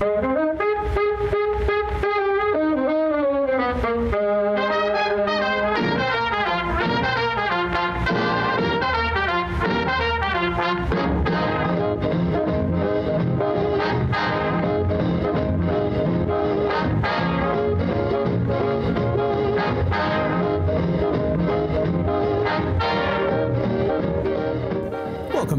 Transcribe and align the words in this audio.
you 0.00 0.29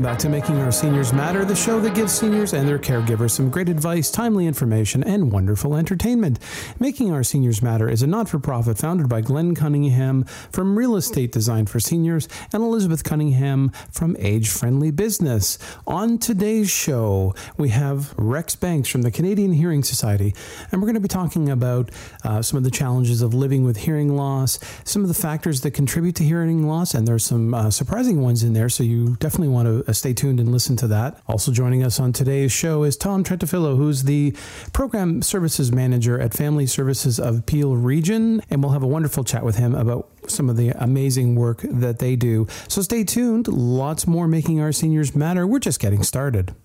Welcome 0.02 0.14
back 0.14 0.20
to 0.22 0.30
Making 0.30 0.60
Our 0.62 0.72
Seniors 0.72 1.14
Matter, 1.14 1.46
the 1.46 1.56
show 1.56 1.80
that 1.80 1.94
gives 1.94 2.12
seniors 2.12 2.54
and 2.54 2.68
their 2.68 2.80
caregivers 2.80 3.30
some 3.30 3.52
great 3.52 3.70
advice, 3.70 4.10
timely 4.10 4.48
information, 4.48 5.04
and 5.04 5.32
wonderful 5.32 5.76
entertainment. 5.76 6.40
Making 6.80 7.12
Our 7.12 7.22
Seniors 7.22 7.62
Matter 7.62 7.88
is 7.88 8.02
a 8.02 8.08
not 8.08 8.28
for 8.28 8.40
profit 8.40 8.80
founded 8.80 9.08
by 9.08 9.22
Glenn 9.22 9.54
Cunningham 9.54 10.24
from 10.52 10.76
Real 10.76 10.96
Estate 10.96 11.32
Design 11.32 11.68
for 11.68 11.80
Seniors 11.80 12.28
and 12.52 12.64
Elizabeth 12.64 13.04
Cunningham 13.04 13.72
from 13.92 14.16
Age 14.18 14.50
Friendly 14.50 14.90
Business. 14.90 15.60
On 15.86 16.18
today's 16.18 16.72
show, 16.72 17.36
we 17.58 17.70
have 17.70 18.16
Rex 18.18 18.56
Banks 18.56 18.90
from 18.90 19.04
the 19.04 19.12
Canadian 19.12 19.54
Hearing 19.54 19.84
Society, 19.84 20.34
and 20.72 20.82
we're 20.82 20.88
going 20.88 20.96
to 20.96 21.00
be 21.00 21.10
talking 21.10 21.48
about 21.48 21.92
uh, 22.24 22.42
some 22.42 22.58
of 22.58 22.64
the 22.64 22.72
challenges 22.72 23.22
of 23.22 23.36
living 23.36 23.66
with 23.66 23.78
hearing 23.78 24.16
loss, 24.16 24.58
some 24.84 25.04
of 25.04 25.10
the 25.10 25.14
factors 25.14 25.62
that 25.62 25.76
contribute 25.76 26.16
to 26.16 26.24
hearing 26.24 26.68
loss, 26.68 26.96
and 26.96 27.08
there's 27.08 27.24
some 27.24 27.54
uh, 27.54 27.70
surprising 27.70 28.20
ones 28.24 28.42
in 28.42 28.54
there, 28.54 28.68
so 28.68 28.82
you 28.82 29.16
definitely 29.18 29.48
want 29.48 29.68
to 29.68 29.91
Uh, 29.92 29.94
stay 29.94 30.14
tuned 30.14 30.40
and 30.40 30.54
listen 30.54 30.78
to 30.78 30.88
that. 30.88 31.20
Also 31.28 31.52
joining 31.52 31.84
us 31.84 32.00
on 32.00 32.14
today's 32.14 32.50
show 32.50 32.84
is 32.84 32.96
Tom 32.96 33.26
Trentafillo, 33.26 33.76
who's 33.76 34.04
the 34.04 34.34
Program 34.72 35.22
Services 35.22 35.70
Manager 35.70 36.18
at 36.18 36.34
Family 36.34 36.66
Services 36.66 37.20
of 37.20 37.46
Peel 37.46 37.76
Region, 37.76 38.42
and 38.50 38.64
we'll 38.64 38.72
have 38.72 38.84
a 38.84 38.88
wonderful 38.88 39.26
chat 39.26 39.44
with 39.44 39.58
him 39.58 39.76
about 39.76 40.10
some 40.28 40.50
of 40.50 40.56
the 40.56 40.70
amazing 40.70 41.36
work 41.36 41.60
that 41.64 42.00
they 42.00 42.16
do. 42.16 42.48
So 42.70 42.82
stay 42.82 43.04
tuned. 43.04 43.50
Lots 43.50 44.08
more 44.08 44.30
Making 44.30 44.62
Our 44.62 44.72
Seniors 44.72 45.14
Matter. 45.14 45.46
We're 45.46 45.60
just 45.60 45.82
getting 45.82 46.04
started. 46.04 46.56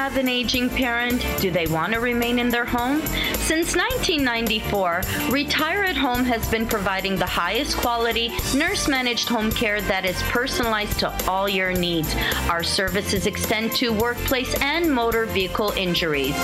Have 0.00 0.16
an 0.16 0.30
aging 0.30 0.70
parent? 0.70 1.22
Do 1.40 1.50
they 1.50 1.66
want 1.66 1.92
to 1.92 2.00
remain 2.00 2.38
in 2.38 2.48
their 2.48 2.64
home? 2.64 3.02
Since 3.36 3.76
1994, 3.76 5.02
Retire 5.28 5.82
at 5.82 5.94
Home 5.94 6.24
has 6.24 6.50
been 6.50 6.64
providing 6.66 7.16
the 7.16 7.26
highest 7.26 7.76
quality 7.76 8.30
nurse 8.56 8.88
managed 8.88 9.28
home 9.28 9.52
care 9.52 9.82
that 9.82 10.06
is 10.06 10.16
personalized 10.22 11.00
to 11.00 11.12
all 11.28 11.50
your 11.50 11.74
needs. 11.74 12.14
Our 12.48 12.62
services 12.62 13.26
extend 13.26 13.72
to 13.72 13.92
workplace 13.92 14.54
and 14.62 14.90
motor 14.90 15.26
vehicle 15.26 15.72
injuries. 15.72 16.34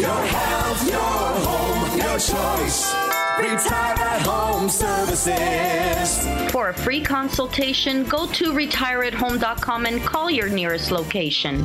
Your 0.00 0.22
health, 0.32 0.88
your 0.88 0.98
home, 0.98 1.98
your 1.98 2.18
choice. 2.18 2.94
Retire 3.38 3.94
at 3.94 4.22
Home 4.22 4.70
Services. 4.70 6.26
For 6.50 6.70
a 6.70 6.74
free 6.74 7.02
consultation, 7.02 8.04
go 8.04 8.26
to 8.28 8.54
retireathome.com 8.54 9.84
and 9.84 10.00
call 10.00 10.30
your 10.30 10.48
nearest 10.48 10.90
location. 10.90 11.62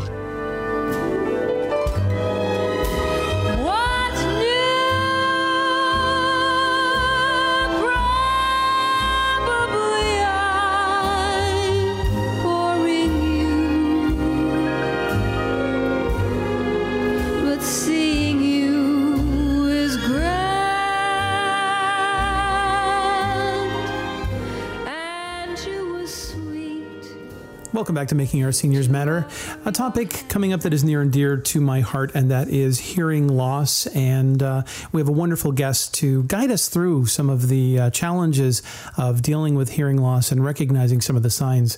Welcome 27.91 28.03
back 28.03 28.07
to 28.07 28.15
Making 28.15 28.45
Our 28.45 28.53
Seniors 28.53 28.87
Matter. 28.87 29.27
A 29.65 29.71
topic 29.73 30.23
coming 30.29 30.53
up 30.53 30.61
that 30.61 30.73
is 30.73 30.81
near 30.81 31.01
and 31.01 31.11
dear 31.11 31.35
to 31.35 31.59
my 31.59 31.81
heart, 31.81 32.11
and 32.15 32.31
that 32.31 32.47
is 32.47 32.79
hearing 32.79 33.27
loss. 33.27 33.85
And 33.87 34.41
uh, 34.41 34.63
we 34.93 35.01
have 35.01 35.09
a 35.09 35.11
wonderful 35.11 35.51
guest 35.51 35.93
to 35.95 36.23
guide 36.23 36.51
us 36.51 36.69
through 36.69 37.07
some 37.07 37.29
of 37.29 37.49
the 37.49 37.77
uh, 37.77 37.89
challenges 37.89 38.63
of 38.95 39.21
dealing 39.21 39.55
with 39.55 39.71
hearing 39.71 39.97
loss 39.97 40.31
and 40.31 40.41
recognizing 40.41 41.01
some 41.01 41.17
of 41.17 41.23
the 41.23 41.29
signs. 41.29 41.77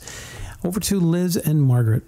Over 0.63 0.79
to 0.81 0.99
Liz 0.99 1.35
and 1.35 1.63
Margaret. 1.63 2.03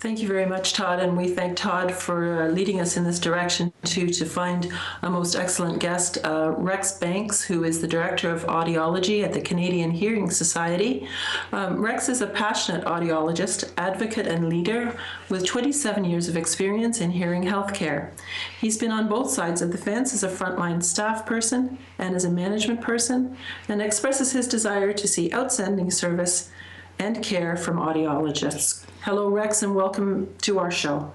Thank 0.00 0.22
you 0.22 0.28
very 0.28 0.46
much, 0.46 0.74
Todd, 0.74 1.00
and 1.00 1.16
we 1.16 1.26
thank 1.26 1.56
Todd 1.56 1.90
for 1.90 2.42
uh, 2.42 2.48
leading 2.50 2.80
us 2.80 2.96
in 2.96 3.02
this 3.02 3.18
direction 3.18 3.72
to 3.82 4.08
to 4.08 4.24
find 4.24 4.72
a 5.02 5.10
most 5.10 5.34
excellent 5.34 5.80
guest, 5.80 6.18
uh, 6.24 6.54
Rex 6.56 6.92
Banks, 6.92 7.42
who 7.42 7.64
is 7.64 7.80
the 7.80 7.88
director 7.88 8.30
of 8.30 8.44
audiology 8.44 9.24
at 9.24 9.32
the 9.32 9.40
Canadian 9.40 9.90
Hearing 9.90 10.30
Society. 10.30 11.08
Um, 11.50 11.84
Rex 11.84 12.08
is 12.08 12.20
a 12.20 12.28
passionate 12.28 12.84
audiologist, 12.84 13.72
advocate, 13.76 14.28
and 14.28 14.48
leader 14.48 14.96
with 15.30 15.44
27 15.44 16.04
years 16.04 16.28
of 16.28 16.36
experience 16.36 17.00
in 17.00 17.10
hearing 17.10 17.42
healthcare. 17.42 18.12
He's 18.60 18.78
been 18.78 18.92
on 18.92 19.08
both 19.08 19.32
sides 19.32 19.62
of 19.62 19.72
the 19.72 19.78
fence 19.78 20.14
as 20.14 20.22
a 20.22 20.28
frontline 20.28 20.80
staff 20.80 21.26
person 21.26 21.76
and 21.98 22.14
as 22.14 22.24
a 22.24 22.30
management 22.30 22.82
person, 22.82 23.36
and 23.68 23.82
expresses 23.82 24.30
his 24.30 24.46
desire 24.46 24.92
to 24.92 25.08
see 25.08 25.32
outstanding 25.32 25.90
service 25.90 26.50
and 26.98 27.22
care 27.22 27.56
from 27.56 27.76
audiologists. 27.76 28.84
Hello, 29.02 29.28
Rex, 29.28 29.62
and 29.62 29.74
welcome 29.74 30.34
to 30.42 30.58
our 30.58 30.70
show. 30.70 31.12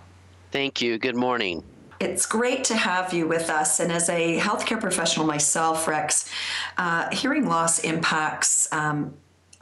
Thank 0.51 0.81
you. 0.81 0.97
Good 0.97 1.15
morning. 1.15 1.63
It's 1.99 2.25
great 2.25 2.63
to 2.65 2.75
have 2.75 3.13
you 3.13 3.27
with 3.27 3.49
us. 3.49 3.79
And 3.79 3.91
as 3.91 4.09
a 4.09 4.39
healthcare 4.39 4.79
professional 4.79 5.25
myself, 5.25 5.87
Rex, 5.87 6.29
uh, 6.77 7.09
hearing 7.11 7.47
loss 7.47 7.79
impacts 7.79 8.71
um, 8.73 9.13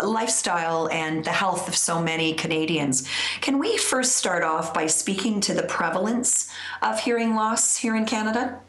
lifestyle 0.01 0.89
and 0.89 1.23
the 1.23 1.31
health 1.31 1.67
of 1.67 1.75
so 1.75 2.01
many 2.01 2.33
Canadians. 2.33 3.07
Can 3.41 3.59
we 3.59 3.77
first 3.77 4.17
start 4.17 4.43
off 4.43 4.73
by 4.73 4.87
speaking 4.87 5.39
to 5.41 5.53
the 5.53 5.63
prevalence 5.63 6.51
of 6.81 6.99
hearing 6.99 7.35
loss 7.35 7.77
here 7.77 7.95
in 7.95 8.05
Canada? 8.05 8.59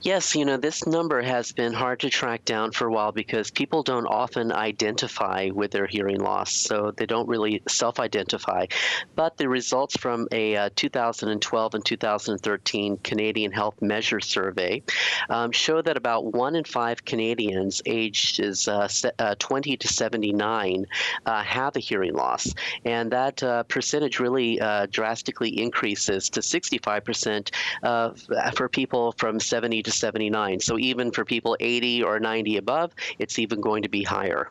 Yes, 0.00 0.34
you 0.34 0.44
know, 0.44 0.56
this 0.56 0.86
number 0.86 1.22
has 1.22 1.52
been 1.52 1.72
hard 1.72 2.00
to 2.00 2.10
track 2.10 2.44
down 2.44 2.72
for 2.72 2.86
a 2.88 2.92
while 2.92 3.12
because 3.12 3.50
people 3.50 3.82
don't 3.82 4.06
often 4.06 4.52
identify 4.52 5.50
with 5.52 5.70
their 5.70 5.86
hearing 5.86 6.20
loss, 6.20 6.52
so 6.52 6.92
they 6.96 7.06
don't 7.06 7.28
really 7.28 7.62
self 7.68 8.00
identify. 8.00 8.66
But 9.14 9.36
the 9.36 9.48
results 9.48 9.96
from 9.96 10.28
a 10.32 10.56
uh, 10.56 10.70
2012 10.76 11.74
and 11.74 11.84
2013 11.84 12.98
Canadian 12.98 13.52
Health 13.52 13.80
Measure 13.80 14.20
Survey 14.20 14.82
um, 15.28 15.52
show 15.52 15.80
that 15.82 15.96
about 15.96 16.32
one 16.32 16.56
in 16.56 16.64
five 16.64 17.04
Canadians 17.04 17.82
aged 17.86 18.40
is 18.40 18.68
uh, 18.68 18.88
se- 18.88 19.12
uh, 19.18 19.34
20 19.38 19.76
to 19.76 19.88
79 19.88 20.86
uh, 21.26 21.42
have 21.42 21.76
a 21.76 21.80
hearing 21.80 22.14
loss. 22.14 22.52
And 22.84 23.10
that 23.12 23.42
uh, 23.42 23.62
percentage 23.64 24.18
really 24.20 24.60
uh, 24.60 24.86
drastically 24.90 25.60
increases 25.60 26.28
to 26.30 26.40
65% 26.40 27.50
uh, 27.82 28.10
for 28.54 28.68
people 28.68 29.12
from 29.18 29.40
70 29.44 29.82
to 29.82 29.90
79. 29.90 30.60
So 30.60 30.78
even 30.78 31.10
for 31.10 31.24
people 31.24 31.56
80 31.60 32.02
or 32.02 32.18
90 32.18 32.56
above, 32.56 32.92
it's 33.18 33.38
even 33.38 33.60
going 33.60 33.82
to 33.82 33.88
be 33.88 34.02
higher. 34.02 34.50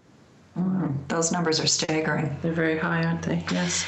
Those 1.07 1.31
numbers 1.31 1.59
are 1.59 1.67
staggering. 1.67 2.37
They're 2.41 2.53
very 2.53 2.77
high, 2.77 3.03
aren't 3.03 3.23
they? 3.23 3.43
Yes. 3.51 3.85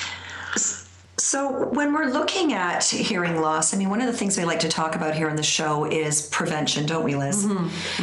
So, 1.17 1.69
when 1.69 1.93
we're 1.93 2.11
looking 2.11 2.53
at 2.53 2.83
hearing 2.83 3.39
loss, 3.39 3.73
I 3.73 3.77
mean, 3.77 3.89
one 3.89 4.01
of 4.01 4.07
the 4.07 4.13
things 4.13 4.37
we 4.37 4.43
like 4.43 4.59
to 4.59 4.67
talk 4.67 4.95
about 4.95 5.15
here 5.15 5.29
on 5.29 5.37
the 5.37 5.43
show 5.43 5.85
is 5.85 6.27
prevention, 6.27 6.85
don't 6.85 7.05
we, 7.05 7.15
Liz? 7.15 7.47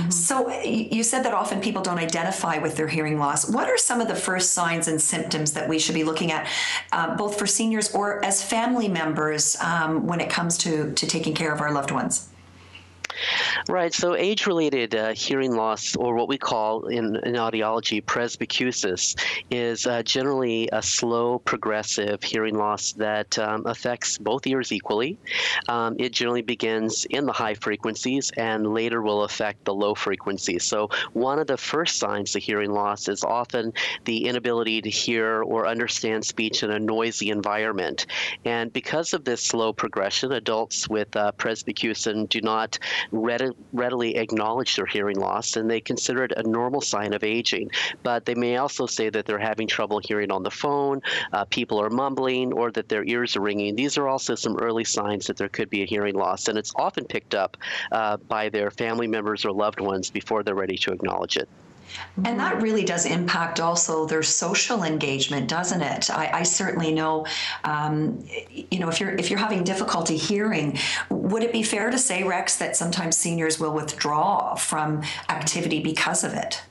So, 0.08 0.50
you 0.62 1.02
said 1.02 1.22
that 1.24 1.34
often 1.34 1.60
people 1.60 1.82
don't 1.82 1.98
identify 1.98 2.56
with 2.58 2.76
their 2.76 2.88
hearing 2.88 3.18
loss. 3.18 3.48
What 3.48 3.68
are 3.68 3.76
some 3.76 4.00
of 4.00 4.08
the 4.08 4.14
first 4.14 4.54
signs 4.54 4.88
and 4.88 5.00
symptoms 5.00 5.52
that 5.52 5.68
we 5.68 5.78
should 5.78 5.94
be 5.94 6.04
looking 6.04 6.32
at, 6.32 6.48
uh, 6.90 7.14
both 7.14 7.38
for 7.38 7.46
seniors 7.46 7.94
or 7.94 8.24
as 8.24 8.42
family 8.42 8.88
members, 8.88 9.56
um, 9.60 10.06
when 10.06 10.20
it 10.20 10.30
comes 10.30 10.56
to, 10.58 10.92
to 10.94 11.06
taking 11.06 11.34
care 11.34 11.52
of 11.52 11.60
our 11.60 11.72
loved 11.72 11.90
ones? 11.90 12.31
Right. 13.68 13.92
So 13.92 14.14
age-related 14.14 14.94
uh, 14.94 15.12
hearing 15.12 15.54
loss, 15.54 15.96
or 15.96 16.14
what 16.14 16.28
we 16.28 16.38
call 16.38 16.86
in, 16.86 17.16
in 17.16 17.34
audiology 17.34 18.02
presbycusis, 18.02 19.16
is 19.50 19.86
uh, 19.86 20.02
generally 20.02 20.68
a 20.72 20.82
slow, 20.82 21.38
progressive 21.40 22.22
hearing 22.22 22.56
loss 22.56 22.92
that 22.92 23.38
um, 23.38 23.66
affects 23.66 24.18
both 24.18 24.46
ears 24.46 24.72
equally. 24.72 25.16
Um, 25.68 25.96
it 25.98 26.12
generally 26.12 26.42
begins 26.42 27.06
in 27.10 27.26
the 27.26 27.32
high 27.32 27.54
frequencies 27.54 28.30
and 28.36 28.72
later 28.72 29.02
will 29.02 29.24
affect 29.24 29.64
the 29.64 29.74
low 29.74 29.94
frequencies. 29.94 30.64
So 30.64 30.88
one 31.12 31.38
of 31.38 31.46
the 31.46 31.56
first 31.56 31.98
signs 31.98 32.34
of 32.36 32.42
hearing 32.42 32.72
loss 32.72 33.08
is 33.08 33.24
often 33.24 33.72
the 34.04 34.26
inability 34.26 34.82
to 34.82 34.90
hear 34.90 35.42
or 35.42 35.66
understand 35.66 36.24
speech 36.24 36.62
in 36.62 36.70
a 36.70 36.78
noisy 36.78 37.30
environment. 37.30 38.06
And 38.44 38.72
because 38.72 39.12
of 39.12 39.24
this 39.24 39.42
slow 39.42 39.72
progression, 39.72 40.32
adults 40.32 40.88
with 40.88 41.14
uh, 41.16 41.32
presbycusis 41.32 42.28
do 42.28 42.40
not 42.40 42.78
readily 43.10 44.16
acknowledge 44.16 44.76
their 44.76 44.86
hearing 44.86 45.18
loss 45.18 45.56
and 45.56 45.70
they 45.70 45.80
consider 45.80 46.24
it 46.24 46.32
a 46.36 46.42
normal 46.42 46.80
sign 46.80 47.12
of 47.14 47.24
aging. 47.24 47.70
But 48.02 48.24
they 48.24 48.34
may 48.34 48.56
also 48.56 48.86
say 48.86 49.10
that 49.10 49.26
they're 49.26 49.38
having 49.38 49.66
trouble 49.66 50.00
hearing 50.02 50.30
on 50.30 50.42
the 50.42 50.50
phone, 50.50 51.00
uh, 51.32 51.44
people 51.46 51.80
are 51.80 51.90
mumbling, 51.90 52.52
or 52.52 52.70
that 52.72 52.88
their 52.88 53.04
ears 53.04 53.36
are 53.36 53.40
ringing. 53.40 53.74
These 53.74 53.98
are 53.98 54.08
also 54.08 54.34
some 54.34 54.56
early 54.58 54.84
signs 54.84 55.26
that 55.26 55.36
there 55.36 55.48
could 55.48 55.70
be 55.70 55.82
a 55.82 55.86
hearing 55.86 56.14
loss, 56.14 56.48
and 56.48 56.58
it's 56.58 56.72
often 56.76 57.04
picked 57.04 57.34
up 57.34 57.56
uh, 57.90 58.16
by 58.16 58.48
their 58.48 58.70
family 58.70 59.06
members 59.06 59.44
or 59.44 59.52
loved 59.52 59.80
ones 59.80 60.10
before 60.10 60.42
they're 60.42 60.54
ready 60.54 60.76
to 60.78 60.92
acknowledge 60.92 61.36
it. 61.36 61.48
And 62.24 62.38
that 62.38 62.60
really 62.60 62.84
does 62.84 63.06
impact 63.06 63.60
also 63.60 64.06
their 64.06 64.22
social 64.22 64.84
engagement, 64.84 65.48
doesn't 65.48 65.82
it? 65.82 66.10
I, 66.10 66.30
I 66.32 66.42
certainly 66.42 66.92
know, 66.92 67.26
um, 67.64 68.24
you 68.50 68.78
know, 68.78 68.88
if 68.88 69.00
you're 69.00 69.14
if 69.14 69.30
you're 69.30 69.38
having 69.38 69.64
difficulty 69.64 70.16
hearing, 70.16 70.78
would 71.10 71.42
it 71.42 71.52
be 71.52 71.62
fair 71.62 71.90
to 71.90 71.98
say, 71.98 72.22
Rex, 72.22 72.56
that 72.56 72.76
sometimes 72.76 73.16
seniors 73.16 73.58
will 73.58 73.72
withdraw 73.72 74.54
from 74.54 75.02
activity 75.28 75.82
because 75.82 76.24
of 76.24 76.34
it? 76.34 76.62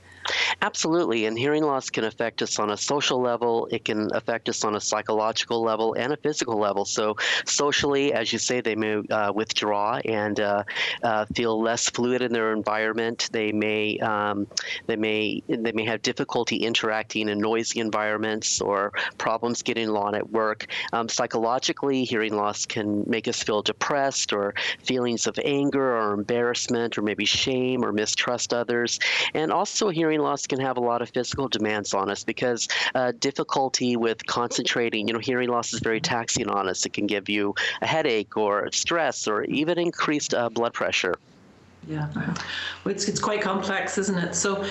Absolutely, 0.62 1.25
and 1.25 1.38
hearing 1.38 1.63
loss 1.63 1.89
can 1.89 2.03
affect 2.03 2.41
us 2.41 2.59
on 2.59 2.69
a 2.71 2.77
social 2.77 3.19
level. 3.19 3.68
It 3.71 3.85
can 3.85 4.09
affect 4.13 4.50
us 4.50 4.63
on 4.63 4.75
a 4.75 4.81
psychological 4.81 5.62
level 5.62 5.94
and 5.94 6.13
a 6.13 6.18
physical 6.18 6.57
level. 6.57 6.85
So, 6.85 7.15
socially, 7.45 8.13
as 8.13 8.31
you 8.31 8.39
say, 8.39 8.62
they 8.62 8.75
may 8.75 9.01
uh, 9.09 9.31
withdraw 9.33 9.97
and 10.06 10.39
uh, 10.39 10.63
uh, 11.03 11.25
feel 11.33 11.59
less 11.59 11.89
fluid 11.89 12.21
in 12.21 12.31
their 12.31 12.53
environment. 12.53 13.29
They 13.31 13.51
may 13.51 13.97
um, 14.00 14.47
they 14.88 14.95
may 14.95 15.41
they 15.47 15.71
may 15.71 15.85
have 15.85 16.01
difficulty 16.01 16.57
interacting 16.57 17.29
in 17.29 17.39
noisy 17.39 17.79
environments 17.79 18.62
or 18.62 18.91
problems 19.18 19.62
getting 19.62 19.88
along 19.89 20.15
at 20.15 20.29
work. 20.29 20.68
Um, 20.94 21.09
psychologically, 21.09 22.03
hearing 22.03 22.35
loss 22.35 22.65
can 22.65 23.03
make 23.07 23.27
us 23.27 23.41
feel 23.41 23.62
depressed 23.62 24.33
or 24.33 24.53
feelings 24.83 25.27
of 25.27 25.39
anger 25.44 25.97
or 25.97 26.13
embarrassment 26.13 26.97
or 26.97 27.01
maybe 27.01 27.25
shame 27.25 27.83
or 27.83 27.91
mistrust 27.91 28.53
others, 28.53 29.00
and 29.33 29.51
also 29.51 29.89
hearing 29.89 30.11
loss 30.19 30.48
can 30.48 30.60
have 30.60 30.78
a 30.78 30.81
lot 30.81 31.02
of 31.02 31.10
physical 31.10 31.48
demands 31.48 31.94
on 31.94 32.10
us 32.10 32.24
because 32.24 32.68
uh, 32.96 33.13
difficulty 33.19 33.96
with 33.96 34.25
concentrating, 34.25 35.08
you 35.08 35.13
know, 35.13 35.19
hearing 35.19 35.50
loss 35.50 35.74
is 35.74 35.80
very 35.80 36.02
taxing 36.02 36.50
on 36.50 36.68
us. 36.68 36.86
It 36.86 36.94
can 36.94 37.08
give 37.08 37.30
you 37.30 37.56
a 37.81 37.88
headache 37.88 38.36
or 38.36 38.69
stress 38.72 39.28
or 39.28 39.44
even 39.46 39.78
increased 39.80 40.34
uh, 40.34 40.50
blood 40.50 40.74
pressure. 40.74 41.16
Yeah, 41.88 42.10
it's, 42.86 43.08
it's 43.08 43.19
quite 43.19 43.42
complex, 43.42 43.98
isn't 43.98 44.18
it? 44.18 44.36
So, 44.36 44.66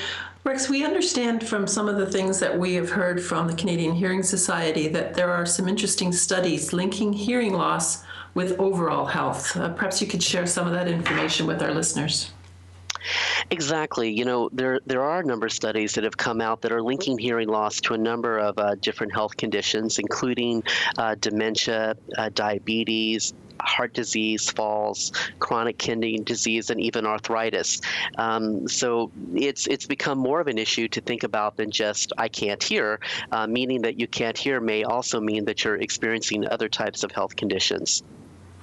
Rex, 0.44 0.70
we 0.70 0.84
understand 0.84 1.46
from 1.46 1.66
some 1.66 1.88
of 1.88 1.96
the 1.96 2.06
things 2.06 2.38
that 2.38 2.56
we 2.56 2.74
have 2.74 2.90
heard 2.90 3.20
from 3.20 3.48
the 3.48 3.54
Canadian 3.54 3.94
Hearing 3.94 4.22
Society 4.22 4.86
that 4.88 5.14
there 5.14 5.30
are 5.30 5.44
some 5.44 5.68
interesting 5.68 6.12
studies 6.12 6.72
linking 6.72 7.12
hearing 7.12 7.52
loss 7.52 8.04
with 8.34 8.58
overall 8.60 9.06
health. 9.06 9.56
Uh, 9.56 9.70
perhaps 9.70 10.00
you 10.00 10.06
could 10.06 10.22
share 10.22 10.46
some 10.46 10.66
of 10.66 10.72
that 10.72 10.86
information 10.86 11.46
with 11.46 11.60
our 11.60 11.74
listeners. 11.74 12.30
Exactly. 13.50 14.10
You 14.10 14.24
know, 14.24 14.48
there 14.52 14.80
there 14.86 15.02
are 15.02 15.20
a 15.20 15.24
number 15.24 15.46
of 15.46 15.52
studies 15.52 15.94
that 15.94 16.04
have 16.04 16.16
come 16.16 16.40
out 16.40 16.62
that 16.62 16.72
are 16.72 16.82
linking 16.82 17.18
hearing 17.18 17.48
loss 17.48 17.80
to 17.82 17.94
a 17.94 17.98
number 17.98 18.38
of 18.38 18.58
uh, 18.58 18.74
different 18.76 19.12
health 19.12 19.36
conditions, 19.36 19.98
including 19.98 20.62
uh, 20.98 21.14
dementia, 21.20 21.96
uh, 22.18 22.30
diabetes, 22.34 23.34
heart 23.60 23.92
disease, 23.94 24.50
falls, 24.50 25.12
chronic 25.38 25.78
kidney 25.78 26.18
disease, 26.18 26.70
and 26.70 26.80
even 26.80 27.06
arthritis. 27.06 27.80
Um, 28.18 28.68
so 28.68 29.10
it's 29.34 29.66
it's 29.66 29.86
become 29.86 30.18
more 30.18 30.40
of 30.40 30.46
an 30.46 30.58
issue 30.58 30.88
to 30.88 31.00
think 31.00 31.22
about 31.22 31.56
than 31.56 31.70
just 31.70 32.12
I 32.18 32.28
can't 32.28 32.62
hear. 32.62 33.00
Uh, 33.32 33.46
meaning 33.46 33.82
that 33.82 33.98
you 33.98 34.06
can't 34.06 34.36
hear 34.36 34.60
may 34.60 34.84
also 34.84 35.20
mean 35.20 35.44
that 35.46 35.64
you're 35.64 35.76
experiencing 35.76 36.46
other 36.48 36.68
types 36.68 37.04
of 37.04 37.12
health 37.12 37.36
conditions. 37.36 38.02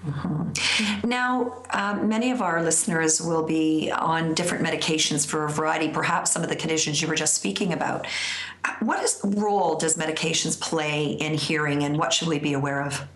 Mm-hmm. 0.05 1.09
Now, 1.09 1.63
um, 1.71 2.07
many 2.07 2.31
of 2.31 2.41
our 2.41 2.61
listeners 2.61 3.19
will 3.21 3.44
be 3.44 3.91
on 3.91 4.33
different 4.35 4.63
medications 4.63 5.25
for 5.25 5.45
a 5.45 5.49
variety, 5.49 5.89
perhaps 5.89 6.31
some 6.31 6.44
of 6.44 6.49
the 6.49 6.55
conditions 6.55 7.01
you 7.01 7.07
were 7.07 7.15
just 7.15 7.33
speaking 7.33 7.73
about. 7.73 8.07
What 8.79 9.03
is, 9.03 9.19
role 9.23 9.75
does 9.75 9.97
medications 9.97 10.59
play 10.59 11.11
in 11.11 11.33
hearing, 11.33 11.83
and 11.83 11.97
what 11.97 12.13
should 12.13 12.27
we 12.27 12.39
be 12.39 12.53
aware 12.53 12.83
of? 12.83 13.07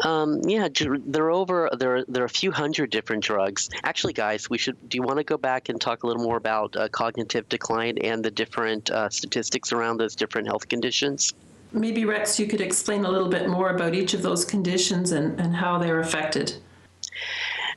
Um, 0.00 0.40
yeah, 0.44 0.68
there 0.78 1.24
are 1.24 1.30
over 1.30 1.68
there. 1.76 2.04
There 2.06 2.22
are 2.22 2.26
a 2.26 2.28
few 2.28 2.52
hundred 2.52 2.90
different 2.90 3.22
drugs. 3.22 3.68
Actually, 3.82 4.12
guys, 4.12 4.48
we 4.48 4.56
should. 4.56 4.76
Do 4.88 4.96
you 4.96 5.02
want 5.02 5.18
to 5.18 5.24
go 5.24 5.36
back 5.36 5.68
and 5.68 5.80
talk 5.80 6.02
a 6.02 6.06
little 6.06 6.22
more 6.22 6.36
about 6.36 6.76
uh, 6.76 6.88
cognitive 6.88 7.48
decline 7.48 7.98
and 7.98 8.24
the 8.24 8.30
different 8.30 8.90
uh, 8.90 9.10
statistics 9.10 9.72
around 9.72 9.98
those 9.98 10.14
different 10.14 10.46
health 10.46 10.68
conditions? 10.68 11.34
Maybe, 11.72 12.04
Rex, 12.04 12.40
you 12.40 12.46
could 12.46 12.60
explain 12.60 13.04
a 13.04 13.10
little 13.10 13.28
bit 13.28 13.48
more 13.48 13.70
about 13.70 13.94
each 13.94 14.14
of 14.14 14.22
those 14.22 14.44
conditions 14.44 15.12
and, 15.12 15.40
and 15.40 15.54
how 15.54 15.78
they're 15.78 16.00
affected. 16.00 16.54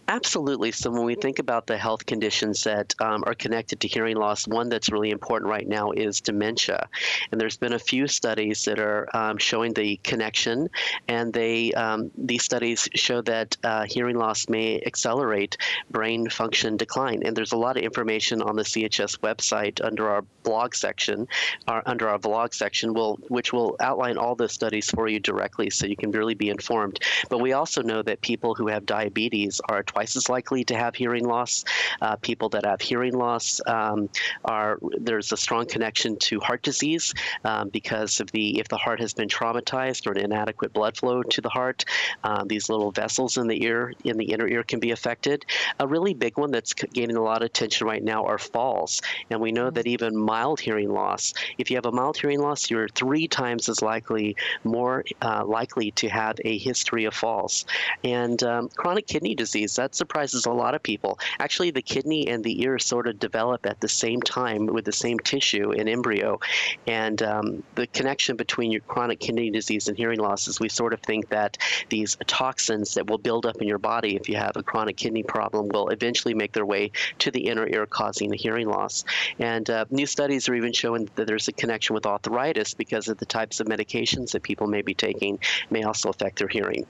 Absolutely. 0.09 0.71
So 0.71 0.91
when 0.91 1.05
we 1.05 1.15
think 1.15 1.39
about 1.39 1.65
the 1.65 1.77
health 1.77 2.05
conditions 2.05 2.63
that 2.65 2.94
um, 3.00 3.23
are 3.25 3.33
connected 3.33 3.79
to 3.79 3.88
hearing 3.88 4.17
loss, 4.17 4.45
one 4.45 4.67
that's 4.67 4.91
really 4.91 5.11
important 5.11 5.50
right 5.50 5.67
now 5.67 5.91
is 5.91 6.19
dementia. 6.19 6.89
And 7.31 7.39
there's 7.39 7.55
been 7.55 7.73
a 7.73 7.79
few 7.79 8.07
studies 8.07 8.65
that 8.65 8.79
are 8.79 9.07
um, 9.15 9.38
showing 9.38 9.73
the 9.73 9.95
connection, 10.03 10.67
and 11.07 11.31
they 11.31 11.71
um, 11.73 12.11
these 12.17 12.44
studies 12.44 12.89
show 12.95 13.21
that 13.21 13.55
uh, 13.63 13.85
hearing 13.88 14.17
loss 14.17 14.50
may 14.50 14.81
accelerate 14.85 15.55
brain 15.89 16.29
function 16.29 16.75
decline. 16.75 17.21
And 17.23 17.35
there's 17.35 17.53
a 17.53 17.57
lot 17.57 17.77
of 17.77 17.83
information 17.83 18.41
on 18.41 18.57
the 18.57 18.63
CHS 18.63 19.19
website 19.19 19.83
under 19.85 20.09
our 20.09 20.23
blog 20.44 20.75
section, 20.75 21.27
under 21.67 22.09
our 22.09 22.19
blog 22.19 22.53
section, 22.53 22.94
will 22.94 23.19
which 23.29 23.53
will 23.53 23.77
outline 23.79 24.17
all 24.17 24.35
the 24.35 24.50
studies 24.50 24.89
for 24.89 25.07
you 25.07 25.21
directly, 25.21 25.69
so 25.69 25.85
you 25.85 25.95
can 25.95 26.11
really 26.11 26.35
be 26.35 26.50
informed. 26.50 27.00
But 27.29 27.39
we 27.39 27.53
also 27.53 27.81
know 27.81 28.01
that 28.01 28.19
people 28.19 28.53
who 28.53 28.67
have 28.67 28.85
diabetes 28.85 29.61
are 29.69 29.81
twice 29.94 30.16
as 30.16 30.30
likely 30.30 30.63
to 30.63 30.75
have 30.75 30.95
hearing 30.95 31.25
loss. 31.25 31.63
Uh, 32.01 32.16
people 32.18 32.50
that 32.50 32.66
have 32.66 32.81
hearing 32.81 33.13
loss 33.13 33.62
um, 33.68 34.10
are 34.45 34.80
there's 34.98 35.31
a 35.31 35.38
strong 35.38 35.66
connection 35.66 36.18
to 36.18 36.40
heart 36.40 36.62
disease 36.63 37.13
um, 37.45 37.69
because 37.69 38.19
of 38.19 38.31
the 38.31 38.60
if 38.60 38.68
the 38.68 38.78
heart 38.78 39.00
has 39.00 39.13
been 39.13 39.30
traumatized 39.30 40.07
or 40.07 40.12
an 40.12 40.18
inadequate 40.18 40.74
blood 40.74 40.98
flow 40.98 41.22
to 41.24 41.42
the 41.42 41.50
heart, 41.50 41.86
uh, 42.24 42.44
these 42.45 42.69
little 42.69 42.92
vessels 42.92 43.38
in 43.38 43.48
the 43.48 43.63
ear 43.63 43.94
in 44.04 44.18
the 44.18 44.25
inner 44.25 44.48
ear 44.48 44.63
can 44.63 44.80
be 44.80 44.92
affected. 44.92 45.45
A 45.80 45.88
really 45.88 46.13
big 46.13 46.38
one 46.38 46.51
that's 46.51 46.74
gaining 46.74 47.16
a 47.16 47.22
lot 47.22 47.42
of 47.42 47.48
attention 47.48 47.86
right 47.88 48.04
now 48.04 48.25
are 48.25 48.38
falls, 48.38 49.01
and 49.30 49.39
we 49.39 49.51
know 49.51 49.69
that 49.69 49.88
even 49.88 50.18
mild 50.18 50.60
hearing 50.60 50.92
loss, 50.92 51.34
if 51.57 51.69
you 51.69 51.78
have 51.78 51.86
a 51.86 51.92
mild 51.92 52.18
hearing 52.18 52.39
loss, 52.39 52.69
you're 52.69 52.88
three 52.89 53.28
times 53.28 53.69
as 53.69 53.81
likely 53.81 54.36
more 54.63 55.04
uh, 55.22 55.44
likely 55.46 55.92
to 55.92 56.10
have 56.10 56.39
a 56.46 56.57
history 56.57 57.06
of 57.06 57.13
falls, 57.13 57.66
and 58.04 58.42
um, 58.44 58.69
chronic 58.69 59.06
kidney 59.07 59.36
disease 59.36 59.78
that 59.83 59.95
surprises 59.95 60.45
a 60.45 60.51
lot 60.51 60.75
of 60.75 60.81
people. 60.81 61.19
Actually, 61.39 61.69
the 61.71 61.81
kidney 61.81 62.30
and 62.30 62.41
the 62.41 62.63
ear 62.63 62.80
sort 62.80 63.06
of 63.06 63.19
develop 63.19 63.65
at 63.65 63.81
the 63.81 63.89
same 63.89 64.21
time 64.21 64.65
with 64.65 64.85
the 64.85 64.94
same 64.94 65.19
tissue 65.19 65.71
in 65.71 65.89
embryo. 65.89 66.39
And 66.88 67.21
um, 67.21 67.63
the 67.75 67.88
connection 67.88 68.38
between 68.38 68.71
your 68.71 68.80
chronic 68.81 69.19
kidney 69.19 69.51
disease 69.51 69.89
and 69.89 69.97
hearing 69.97 70.19
loss 70.19 70.47
is 70.47 70.62
we 70.62 70.69
sort 70.69 70.94
of 70.94 71.01
think 71.01 71.27
that 71.30 71.57
these 71.89 72.15
toxins 72.27 72.94
that 72.94 73.07
will 73.07 73.18
build 73.18 73.45
up 73.45 73.62
in 73.62 73.68
your 73.68 73.77
body 73.77 74.15
if 74.15 74.30
you 74.30 74.38
have 74.38 74.56
a 74.56 74.63
chronic 74.63 74.95
kidney 74.95 75.24
problem 75.24 75.67
will 75.67 75.89
eventually 75.89 76.34
make 76.34 76.53
their 76.53 76.65
way 76.65 76.89
to 77.19 77.29
the 77.29 77.48
inner 77.50 77.67
ear, 77.67 77.86
causing 77.86 78.29
the 78.29 78.38
hearing 78.38 78.69
loss. 78.69 79.03
And 79.39 79.69
uh, 79.69 79.84
new 79.89 80.05
studies 80.05 80.48
are 80.48 80.55
even 80.55 80.72
showing 80.72 81.10
that 81.15 81.27
there's 81.27 81.50
a 81.50 81.51
connection 81.51 81.93
with 81.93 82.05
arthritis 82.05 82.74
because 82.74 83.10
of 83.10 83.17
the 83.17 83.25
types 83.25 83.60
of 83.60 83.67
medications 83.67 84.31
that 84.31 84.43
people 84.43 84.67
may 84.67 84.81
be 84.81 84.93
taking 84.93 85.39
may 85.69 85.84
also 85.84 86.10
affect 86.10 86.39
their 86.39 86.48
hearing. 86.48 86.86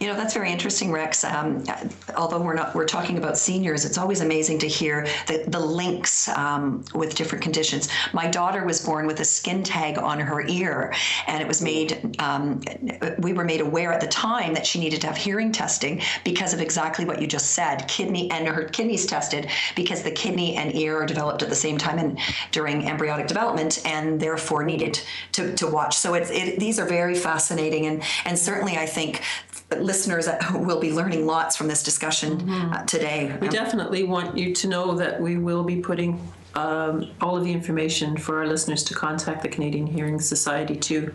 You 0.00 0.08
know, 0.08 0.16
that's 0.16 0.34
very 0.34 0.50
interesting, 0.50 0.90
Rex. 0.90 1.24
Um, 1.24 1.62
although 2.24 2.40
we're 2.40 2.54
not 2.54 2.74
we're 2.74 2.86
talking 2.86 3.18
about 3.18 3.36
seniors, 3.36 3.84
it's 3.84 3.98
always 3.98 4.22
amazing 4.22 4.58
to 4.58 4.66
hear 4.66 5.06
the, 5.26 5.44
the 5.48 5.60
links 5.60 6.26
um, 6.28 6.82
with 6.94 7.14
different 7.14 7.44
conditions. 7.44 7.90
My 8.14 8.26
daughter 8.26 8.64
was 8.64 8.80
born 8.80 9.06
with 9.06 9.20
a 9.20 9.26
skin 9.26 9.62
tag 9.62 9.98
on 9.98 10.18
her 10.18 10.40
ear, 10.48 10.94
and 11.26 11.42
it 11.42 11.46
was 11.46 11.60
made. 11.60 12.16
Um, 12.18 12.62
we 13.18 13.34
were 13.34 13.44
made 13.44 13.60
aware 13.60 13.92
at 13.92 14.00
the 14.00 14.06
time 14.06 14.54
that 14.54 14.66
she 14.66 14.80
needed 14.80 15.02
to 15.02 15.06
have 15.06 15.18
hearing 15.18 15.52
testing 15.52 16.00
because 16.24 16.54
of 16.54 16.60
exactly 16.62 17.04
what 17.04 17.20
you 17.20 17.26
just 17.26 17.50
said. 17.50 17.86
Kidney 17.88 18.30
and 18.30 18.48
her 18.48 18.64
kidneys 18.64 19.04
tested 19.04 19.50
because 19.76 20.02
the 20.02 20.10
kidney 20.10 20.56
and 20.56 20.74
ear 20.74 21.02
are 21.02 21.06
developed 21.06 21.42
at 21.42 21.50
the 21.50 21.54
same 21.54 21.76
time 21.76 21.98
and 21.98 22.18
during 22.52 22.88
embryonic 22.88 23.26
development, 23.26 23.82
and 23.84 24.18
therefore 24.18 24.64
needed 24.64 24.98
to, 25.32 25.54
to 25.56 25.66
watch. 25.66 25.94
So 25.94 26.14
it's 26.14 26.30
it, 26.30 26.58
these 26.58 26.78
are 26.78 26.86
very 26.86 27.14
fascinating, 27.14 27.84
and 27.84 28.02
and 28.24 28.38
certainly 28.38 28.78
I 28.78 28.86
think 28.86 29.20
listeners 29.78 30.28
will 30.54 30.80
be 30.80 30.92
learning 30.92 31.26
lots 31.26 31.56
from 31.56 31.68
this 31.68 31.82
discussion 31.82 32.38
mm-hmm. 32.38 32.72
uh, 32.72 32.82
today. 32.84 33.36
We 33.40 33.48
definitely 33.48 34.04
want 34.04 34.36
you 34.36 34.54
to 34.54 34.68
know 34.68 34.94
that 34.96 35.20
we 35.20 35.36
will 35.36 35.64
be 35.64 35.80
putting 35.80 36.20
um, 36.54 37.10
all 37.20 37.36
of 37.36 37.44
the 37.44 37.52
information 37.52 38.16
for 38.16 38.38
our 38.38 38.46
listeners 38.46 38.84
to 38.84 38.94
contact 38.94 39.42
the 39.42 39.48
Canadian 39.48 39.86
Hearing 39.86 40.20
Society 40.20 40.76
too. 40.76 41.12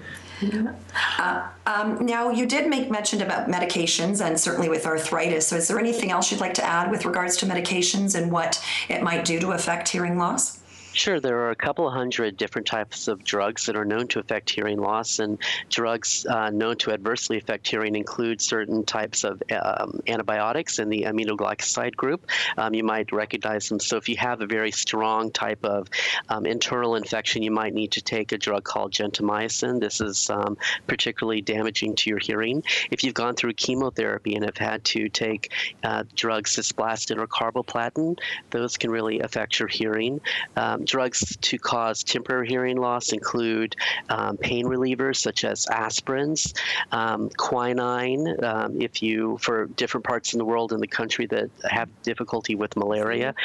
Uh, 1.18 1.48
um, 1.66 2.06
now, 2.06 2.30
you 2.30 2.46
did 2.46 2.70
make 2.70 2.90
mention 2.90 3.22
about 3.22 3.50
medications 3.50 4.26
and 4.26 4.40
certainly 4.40 4.70
with 4.70 4.86
arthritis. 4.86 5.48
So, 5.48 5.58
is 5.58 5.68
there 5.68 5.80
anything 5.80 6.12
else 6.12 6.32
you'd 6.32 6.42
like 6.42 6.54
to 6.56 6.64
add 6.64 6.92
with 6.92 7.06
regards 7.06 7.36
to 7.38 7.46
medications 7.46 8.16
and 8.16 8.32
what 8.32 8.64
it 8.88 9.04
might 9.04 9.26
do 9.26 9.40
to 9.40 9.52
affect 9.52 9.90
hearing 9.90 10.18
loss? 10.18 10.59
Sure, 11.00 11.22
there 11.22 11.40
are 11.40 11.52
a 11.52 11.56
couple 11.56 11.90
hundred 11.90 12.36
different 12.36 12.68
types 12.68 13.08
of 13.08 13.24
drugs 13.24 13.66
that 13.68 13.78
are 13.78 13.86
known 13.86 14.06
to 14.10 14.20
affect 14.20 14.50
hearing 14.50 14.82
loss, 14.82 15.20
and 15.20 15.38
drugs 15.70 16.26
uh, 16.26 16.50
known 16.50 16.76
to 16.76 16.92
adversely 16.92 17.38
affect 17.38 17.70
hearing 17.70 17.96
include 17.96 18.42
certain 18.42 18.84
types 18.84 19.24
of 19.24 19.42
um, 19.64 20.02
antibiotics 20.08 20.78
in 20.78 20.90
the 20.90 21.04
aminoglycoside 21.04 21.96
group. 21.96 22.30
Um, 22.58 22.74
you 22.74 22.84
might 22.84 23.14
recognize 23.14 23.70
them. 23.70 23.80
So, 23.80 23.96
if 23.96 24.10
you 24.10 24.18
have 24.18 24.42
a 24.42 24.46
very 24.46 24.72
strong 24.72 25.32
type 25.32 25.64
of 25.64 25.88
um, 26.28 26.46
internal 26.46 26.98
infection, 26.98 27.44
you 27.44 27.52
might 27.52 27.74
need 27.74 27.94
to 27.94 28.02
take 28.02 28.34
a 28.34 28.38
drug 28.38 28.66
called 28.66 28.92
gentamicin. 28.92 29.80
This 29.80 30.02
is 30.02 30.30
um, 30.30 30.58
particularly 30.86 31.40
damaging 31.40 31.96
to 31.96 32.10
your 32.10 32.20
hearing. 32.20 32.62
If 32.92 33.06
you've 33.06 33.14
gone 33.14 33.36
through 33.36 33.54
chemotherapy 33.54 34.36
and 34.36 34.44
have 34.44 34.58
had 34.58 34.84
to 34.84 35.08
take 35.08 35.54
uh, 35.82 36.04
drugs 36.14 36.58
cisplatin 36.58 37.20
or 37.20 37.28
carboplatin, 37.28 38.20
those 38.50 38.76
can 38.76 38.92
really 38.92 39.22
affect 39.22 39.60
your 39.60 39.70
hearing. 39.70 40.20
Um, 40.58 40.88
drugs 40.90 41.38
to 41.42 41.58
cause 41.58 42.04
temporary 42.04 42.48
hearing 42.48 42.78
loss 42.78 43.14
include 43.14 43.76
um, 44.10 44.36
pain 44.38 44.66
relievers 44.66 45.18
such 45.18 45.44
as 45.44 45.66
aspirins, 45.68 46.54
um, 46.92 47.30
quinine. 47.38 48.44
Um, 48.44 48.82
if 48.82 49.04
you, 49.04 49.38
for 49.38 49.68
different 49.68 50.06
parts 50.06 50.34
in 50.34 50.40
the 50.40 50.46
world 50.46 50.74
in 50.74 50.80
the 50.80 50.88
country 50.88 51.28
that 51.28 51.50
have 51.70 51.90
difficulty 52.02 52.56
with 52.56 52.76
malaria, 52.76 53.36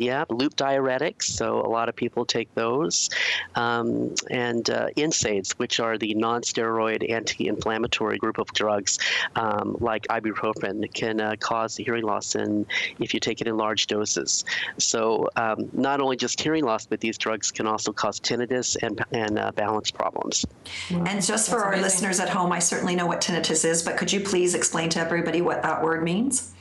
yeah, 0.00 0.24
loop 0.30 0.56
diuretics. 0.56 1.24
So 1.24 1.60
a 1.60 1.68
lot 1.68 1.88
of 1.88 1.94
people 1.94 2.24
take 2.24 2.52
those, 2.54 3.10
um, 3.54 4.14
and 4.30 4.68
uh, 4.70 4.88
NSAIDs, 4.96 5.52
which 5.52 5.78
are 5.80 5.98
the 5.98 6.14
non-steroid 6.14 7.10
anti-inflammatory 7.10 8.18
group 8.18 8.38
of 8.38 8.48
drugs, 8.52 8.98
um, 9.36 9.76
like 9.80 10.06
ibuprofen, 10.08 10.92
can 10.94 11.20
uh, 11.20 11.36
cause 11.38 11.76
hearing 11.76 12.04
loss 12.04 12.34
in 12.34 12.66
if 12.98 13.12
you 13.14 13.20
take 13.20 13.40
it 13.40 13.46
in 13.46 13.56
large 13.56 13.86
doses. 13.86 14.44
So 14.78 15.28
um, 15.36 15.68
not 15.72 16.00
only 16.00 16.16
just 16.16 16.40
hearing 16.40 16.64
loss, 16.64 16.86
but 16.86 17.00
these 17.00 17.18
drugs 17.18 17.50
can 17.50 17.66
also 17.66 17.92
cause 17.92 18.18
tinnitus 18.18 18.76
and 18.82 19.04
and 19.12 19.38
uh, 19.38 19.52
balance 19.52 19.90
problems. 19.90 20.46
And 20.90 21.22
just 21.22 21.50
for 21.50 21.58
our 21.58 21.76
listeners 21.76 22.20
at 22.20 22.28
home, 22.28 22.52
I 22.52 22.58
certainly 22.58 22.96
know 22.96 23.06
what 23.06 23.20
tinnitus 23.20 23.64
is, 23.64 23.82
but 23.82 23.96
could 23.96 24.12
you 24.12 24.20
please 24.20 24.54
explain 24.54 24.88
to 24.90 25.00
everybody 25.00 25.40
what 25.42 25.62
that 25.62 25.82
word 25.82 26.02
means? 26.02 26.52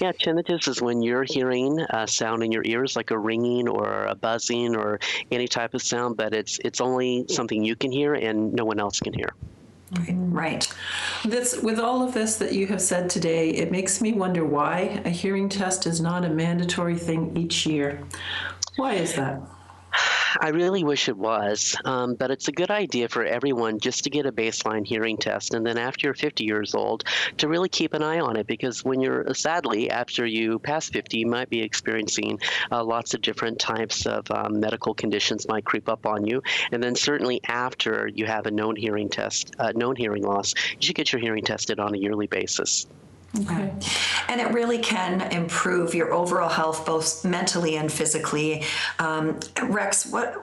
Yeah, 0.00 0.12
tinnitus 0.12 0.68
is 0.68 0.80
when 0.80 1.02
you're 1.02 1.24
hearing 1.24 1.80
a 1.90 2.06
sound 2.06 2.42
in 2.42 2.52
your 2.52 2.62
ears, 2.64 2.96
like 2.96 3.10
a 3.10 3.18
ringing 3.18 3.68
or 3.68 4.04
a 4.04 4.14
buzzing 4.14 4.76
or 4.76 5.00
any 5.30 5.48
type 5.48 5.74
of 5.74 5.82
sound, 5.82 6.16
but 6.16 6.34
it's 6.34 6.58
it's 6.64 6.80
only 6.80 7.26
something 7.28 7.62
you 7.64 7.76
can 7.76 7.92
hear 7.92 8.14
and 8.14 8.52
no 8.52 8.64
one 8.64 8.80
else 8.80 9.00
can 9.00 9.12
hear. 9.12 9.30
Right. 10.08 10.72
This, 11.24 11.60
with 11.60 11.78
all 11.78 12.02
of 12.02 12.14
this 12.14 12.36
that 12.36 12.52
you 12.52 12.66
have 12.68 12.80
said 12.80 13.10
today, 13.10 13.50
it 13.50 13.70
makes 13.70 14.00
me 14.00 14.12
wonder 14.12 14.44
why 14.44 15.02
a 15.04 15.10
hearing 15.10 15.50
test 15.50 15.86
is 15.86 16.00
not 16.00 16.24
a 16.24 16.30
mandatory 16.30 16.96
thing 16.96 17.36
each 17.36 17.66
year. 17.66 18.02
Why 18.76 18.94
is 18.94 19.14
that? 19.16 19.42
I 20.40 20.48
really 20.48 20.84
wish 20.84 21.08
it 21.08 21.16
was, 21.16 21.76
um, 21.84 22.14
but 22.14 22.30
it's 22.30 22.48
a 22.48 22.52
good 22.52 22.70
idea 22.70 23.08
for 23.08 23.24
everyone 23.24 23.78
just 23.78 24.04
to 24.04 24.10
get 24.10 24.26
a 24.26 24.32
baseline 24.32 24.86
hearing 24.86 25.16
test, 25.16 25.54
and 25.54 25.66
then 25.66 25.78
after 25.78 26.06
you're 26.06 26.14
50 26.14 26.44
years 26.44 26.74
old, 26.74 27.04
to 27.38 27.48
really 27.48 27.68
keep 27.68 27.92
an 27.94 28.02
eye 28.02 28.20
on 28.20 28.36
it 28.36 28.46
because 28.46 28.84
when 28.84 29.00
you're 29.00 29.32
sadly 29.34 29.90
after 29.90 30.24
you 30.24 30.58
pass 30.58 30.88
50, 30.88 31.18
you 31.18 31.26
might 31.26 31.50
be 31.50 31.60
experiencing 31.60 32.38
uh, 32.70 32.82
lots 32.82 33.14
of 33.14 33.20
different 33.20 33.58
types 33.58 34.06
of 34.06 34.30
um, 34.30 34.60
medical 34.60 34.94
conditions 34.94 35.48
might 35.48 35.64
creep 35.64 35.88
up 35.88 36.06
on 36.06 36.26
you, 36.26 36.42
and 36.70 36.82
then 36.82 36.94
certainly 36.94 37.40
after 37.48 38.08
you 38.08 38.26
have 38.26 38.46
a 38.46 38.50
known 38.50 38.76
hearing 38.76 39.08
test, 39.08 39.54
uh, 39.58 39.72
known 39.74 39.96
hearing 39.96 40.22
loss, 40.22 40.54
you 40.72 40.86
should 40.86 40.96
get 40.96 41.12
your 41.12 41.20
hearing 41.20 41.44
tested 41.44 41.78
on 41.78 41.94
a 41.94 41.98
yearly 41.98 42.26
basis. 42.26 42.86
Okay. 43.40 43.72
And 44.28 44.40
it 44.40 44.52
really 44.52 44.78
can 44.78 45.22
improve 45.32 45.94
your 45.94 46.12
overall 46.12 46.50
health, 46.50 46.84
both 46.84 47.24
mentally 47.24 47.76
and 47.76 47.90
physically. 47.90 48.64
Um, 48.98 49.40
Rex, 49.62 50.06
what 50.06 50.36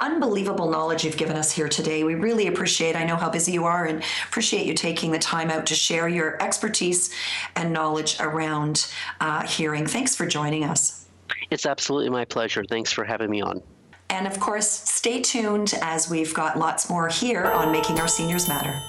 unbelievable 0.00 0.70
knowledge 0.70 1.04
you've 1.04 1.16
given 1.16 1.36
us 1.36 1.50
here 1.50 1.68
today. 1.68 2.04
We 2.04 2.14
really 2.14 2.46
appreciate. 2.46 2.96
I 2.96 3.04
know 3.04 3.16
how 3.16 3.30
busy 3.30 3.52
you 3.52 3.64
are, 3.64 3.86
and 3.86 4.02
appreciate 4.28 4.66
you 4.66 4.74
taking 4.74 5.10
the 5.10 5.18
time 5.18 5.50
out 5.50 5.66
to 5.66 5.74
share 5.74 6.06
your 6.06 6.40
expertise 6.42 7.14
and 7.56 7.72
knowledge 7.72 8.20
around 8.20 8.92
uh, 9.20 9.46
hearing. 9.46 9.86
Thanks 9.86 10.14
for 10.14 10.26
joining 10.26 10.64
us. 10.64 11.06
It's 11.50 11.64
absolutely 11.64 12.10
my 12.10 12.26
pleasure. 12.26 12.62
Thanks 12.64 12.92
for 12.92 13.04
having 13.04 13.30
me 13.30 13.40
on. 13.40 13.62
And 14.10 14.26
of 14.26 14.38
course, 14.40 14.68
stay 14.68 15.20
tuned 15.20 15.74
as 15.82 16.10
we've 16.10 16.32
got 16.32 16.58
lots 16.58 16.88
more 16.88 17.08
here 17.08 17.44
on 17.44 17.72
Making 17.72 18.00
Our 18.00 18.08
Seniors 18.08 18.48
Matter. 18.48 18.80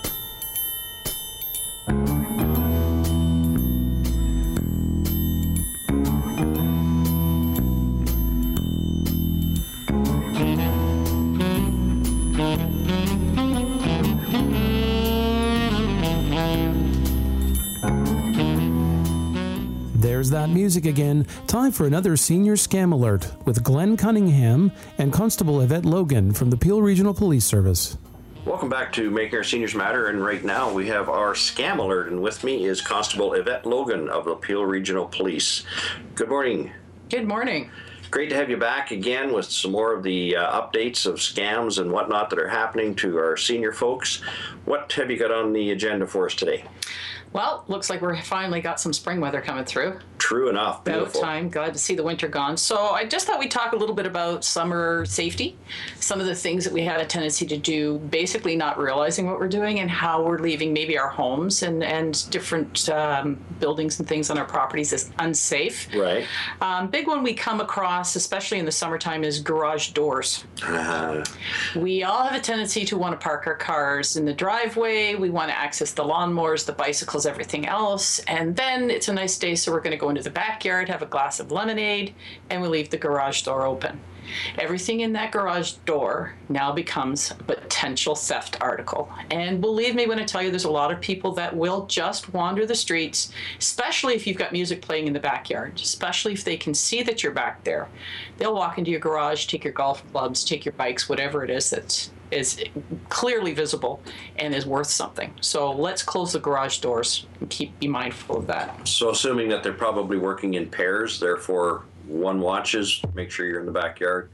There's 20.30 20.48
that 20.48 20.54
music 20.54 20.86
again. 20.86 21.26
Time 21.48 21.72
for 21.72 21.88
another 21.88 22.16
senior 22.16 22.54
scam 22.54 22.94
alert 22.94 23.32
with 23.46 23.64
Glenn 23.64 23.98
Cunningham 23.98 24.72
and 25.00 25.12
Constable 25.12 25.60
Yvette 25.62 25.86
Logan 25.86 26.34
from 26.34 26.52
the 26.52 26.58
Peel 26.58 26.84
Regional 26.84 27.16
Police 27.16 27.46
Service. 27.46 27.98
Welcome 28.46 28.70
back 28.70 28.94
to 28.94 29.10
Making 29.10 29.38
Our 29.40 29.44
Seniors 29.44 29.74
Matter, 29.74 30.06
and 30.10 30.24
right 30.24 30.44
now 30.44 30.72
we 30.72 30.88
have 30.88 31.10
our 31.10 31.34
scam 31.34 31.80
alert, 31.80 32.12
and 32.12 32.22
with 32.22 32.44
me 32.44 32.66
is 32.66 32.80
Constable 32.80 33.34
Yvette 33.34 33.66
Logan 33.66 34.08
of 34.08 34.26
the 34.26 34.36
Peel 34.36 34.66
Regional 34.66 35.08
Police. 35.08 35.64
Good 36.14 36.30
morning. 36.30 36.74
Good 37.10 37.28
morning. 37.28 37.72
Great 38.12 38.30
to 38.30 38.36
have 38.36 38.52
you 38.52 38.58
back 38.58 38.92
again 38.92 39.34
with 39.34 39.46
some 39.46 39.72
more 39.72 39.96
of 39.96 40.04
the 40.04 40.36
uh, 40.36 40.62
updates 40.62 41.08
of 41.08 41.16
scams 41.16 41.80
and 41.80 41.92
whatnot 41.92 42.30
that 42.30 42.38
are 42.38 42.50
happening 42.50 42.94
to 42.96 43.18
our 43.18 43.36
senior 43.36 43.72
folks. 43.72 44.22
What 44.66 44.92
have 44.94 45.10
you 45.10 45.18
got 45.18 45.32
on 45.32 45.54
the 45.54 45.72
agenda 45.72 46.06
for 46.06 46.28
us 46.28 46.36
today? 46.36 46.66
Well, 47.32 47.64
looks 47.68 47.90
like 47.90 48.02
we're 48.02 48.20
finally 48.22 48.60
got 48.62 48.80
some 48.80 48.92
spring 48.92 49.22
weather 49.22 49.40
coming 49.42 49.66
through. 49.66 50.00
True 50.18 50.50
enough. 50.50 50.82
About 50.82 50.94
Beautiful. 50.96 51.22
time. 51.22 51.50
Glad 51.50 51.74
to 51.74 51.80
see 51.80 51.96
the 51.96 52.04
winter 52.04 52.28
gone. 52.28 52.58
So 52.58 52.90
I 52.90 53.06
just 53.06 53.26
thought 53.28 53.40
we'd 53.40 53.52
talk 53.52 53.72
a 53.74 53.76
little 53.76 53.96
bit 53.96 54.06
about 54.06 54.44
summer 54.44 55.06
safety, 55.06 55.58
some 56.00 56.20
of 56.20 56.26
the 56.26 56.36
things 56.36 56.64
that 56.66 56.74
we 56.74 56.82
have 56.84 57.00
a 57.00 57.06
tendency 57.06 57.46
to 57.48 57.58
do, 57.58 58.00
basically 58.10 58.56
not 58.56 58.78
realizing 58.78 59.28
what 59.28 59.40
we're 59.40 59.48
doing 59.48 59.80
and 59.80 59.90
how 59.90 60.24
we're 60.24 60.40
leaving 60.40 60.74
maybe 60.74 60.98
our 60.98 61.08
homes 61.08 61.64
and, 61.64 61.84
and 61.84 62.30
different 62.32 62.90
um, 62.90 63.36
buildings 63.60 64.00
and 64.00 64.08
things 64.08 64.30
on 64.30 64.38
our 64.38 64.46
properties 64.46 64.92
as 64.92 65.12
unsafe. 65.20 65.88
Right. 65.96 66.26
Um, 66.62 66.88
big 66.88 67.08
one 67.08 67.24
we 67.24 67.34
come 67.34 67.62
across, 67.62 68.16
especially 68.16 68.60
in 68.60 68.66
the 68.66 68.72
summertime, 68.72 69.24
is 69.24 69.40
garage 69.40 69.92
doors. 69.92 70.44
Uh, 70.64 71.24
We 71.76 72.04
all 72.04 72.24
have 72.24 72.36
a 72.36 72.42
tendency 72.44 72.86
to 72.86 72.98
want 72.98 73.20
to 73.20 73.24
park 73.24 73.48
our 73.48 73.56
cars 73.56 74.18
in 74.18 74.26
the 74.26 74.34
driveway. 74.34 75.16
We 75.16 75.30
want 75.30 75.50
to 75.50 75.58
access 75.58 75.92
the 75.92 76.04
lawnmowers, 76.04 76.66
the 76.66 76.74
bicycles, 76.74 77.19
everything 77.26 77.68
else. 77.68 78.20
And 78.20 78.56
then 78.56 78.90
it's 78.90 79.08
a 79.08 79.14
nice 79.14 79.38
day, 79.38 79.56
so 79.56 79.72
we're 79.72 79.82
going 79.82 79.92
to 79.92 79.98
go 79.98 80.10
into 80.10 80.22
the 80.22 80.30
backyard, 80.30 80.90
have 80.90 81.02
a 81.02 81.08
glass 81.08 81.40
of 81.40 81.52
lemonade, 81.52 82.14
and 82.50 82.62
we 82.62 82.68
leave 82.68 82.90
the 82.90 82.98
garage 82.98 83.42
door 83.44 83.66
open. 83.66 84.00
Everything 84.58 85.00
in 85.00 85.14
that 85.14 85.32
garage 85.32 85.74
door 85.86 86.36
now 86.50 86.72
becomes 86.72 87.32
a 87.32 87.36
potential 87.36 88.16
theft 88.16 88.58
article. 88.62 89.10
And 89.32 89.62
believe 89.62 89.96
me 89.96 90.06
when 90.08 90.20
I 90.20 90.24
tell 90.24 90.42
you, 90.42 90.52
there's 90.52 90.66
a 90.66 90.72
lot 90.72 90.92
of 90.92 91.02
people 91.02 91.32
that 91.34 91.56
will 91.56 91.86
just 91.88 92.34
wander 92.34 92.66
the 92.66 92.76
streets, 92.76 93.32
especially 93.58 94.14
if 94.14 94.28
you've 94.28 94.38
got 94.38 94.52
music 94.52 94.82
playing 94.82 95.08
in 95.08 95.14
the 95.14 95.20
backyard, 95.20 95.74
especially 95.76 96.34
if 96.34 96.44
they 96.44 96.58
can 96.58 96.74
see 96.74 97.02
that 97.04 97.24
you're 97.24 97.32
back 97.32 97.64
there. 97.64 97.88
They'll 98.38 98.54
walk 98.56 98.78
into 98.78 98.92
your 98.92 99.00
garage, 99.00 99.48
take 99.48 99.64
your 99.64 99.74
golf 99.74 100.04
clubs, 100.12 100.44
take 100.44 100.66
your 100.66 100.74
bikes, 100.74 101.10
whatever 101.10 101.44
it 101.44 101.50
is 101.50 101.70
that's 101.70 102.12
is 102.32 102.64
clearly 103.10 103.54
visible 103.54 104.02
and 104.38 104.54
is 104.54 104.66
worth 104.66 104.88
something. 104.88 105.34
So 105.42 105.72
let's 105.72 106.04
close 106.04 106.34
the 106.34 106.40
garage 106.40 106.80
doors 106.80 107.26
and 107.40 107.50
keep 107.50 107.78
be 107.80 107.88
mindful 107.88 108.38
of 108.38 108.48
that. 108.48 108.88
so, 108.88 109.10
assuming 109.10 109.50
that 109.50 109.64
they're 109.64 109.74
probably 109.74 110.18
working 110.18 110.56
in 110.56 110.70
pairs, 110.70 111.20
therefore 111.20 111.84
one 112.08 112.40
watches, 112.40 113.02
make 113.14 113.32
sure 113.32 113.46
you're 113.46 113.60
in 113.60 113.66
the 113.66 113.72
backyard. 113.72 114.30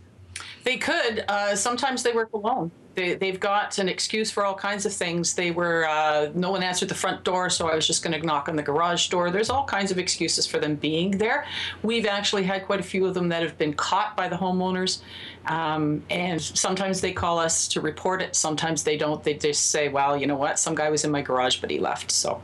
They 0.63 0.77
could. 0.77 1.25
Uh, 1.27 1.55
sometimes 1.55 2.03
they 2.03 2.13
work 2.13 2.33
alone. 2.33 2.71
They, 2.95 3.15
they've 3.15 3.39
got 3.39 3.77
an 3.77 3.89
excuse 3.89 4.31
for 4.31 4.45
all 4.45 4.55
kinds 4.55 4.85
of 4.85 4.93
things. 4.93 5.33
They 5.33 5.51
were, 5.51 5.87
uh, 5.87 6.31
no 6.33 6.51
one 6.51 6.63
answered 6.63 6.89
the 6.89 6.95
front 6.95 7.23
door, 7.23 7.49
so 7.49 7.69
I 7.69 7.75
was 7.75 7.85
just 7.85 8.03
going 8.03 8.19
to 8.19 8.25
knock 8.25 8.47
on 8.47 8.55
the 8.55 8.63
garage 8.63 9.09
door. 9.09 9.31
There's 9.31 9.49
all 9.49 9.65
kinds 9.65 9.91
of 9.91 9.99
excuses 9.99 10.47
for 10.47 10.59
them 10.59 10.75
being 10.75 11.11
there. 11.11 11.45
We've 11.83 12.05
actually 12.05 12.43
had 12.43 12.65
quite 12.65 12.79
a 12.79 12.83
few 12.83 13.05
of 13.05 13.13
them 13.13 13.27
that 13.29 13.43
have 13.43 13.57
been 13.57 13.73
caught 13.73 14.15
by 14.15 14.29
the 14.29 14.37
homeowners. 14.37 15.01
Um, 15.47 16.03
and 16.09 16.41
sometimes 16.41 17.01
they 17.01 17.11
call 17.11 17.37
us 17.37 17.67
to 17.69 17.81
report 17.81 18.21
it. 18.21 18.35
Sometimes 18.35 18.83
they 18.83 18.97
don't. 18.97 19.23
They 19.23 19.33
just 19.33 19.71
say, 19.71 19.89
well, 19.89 20.17
you 20.17 20.25
know 20.25 20.37
what? 20.37 20.57
Some 20.57 20.73
guy 20.73 20.89
was 20.89 21.03
in 21.03 21.11
my 21.11 21.21
garage, 21.21 21.57
but 21.57 21.69
he 21.69 21.79
left. 21.79 22.11
So. 22.11 22.41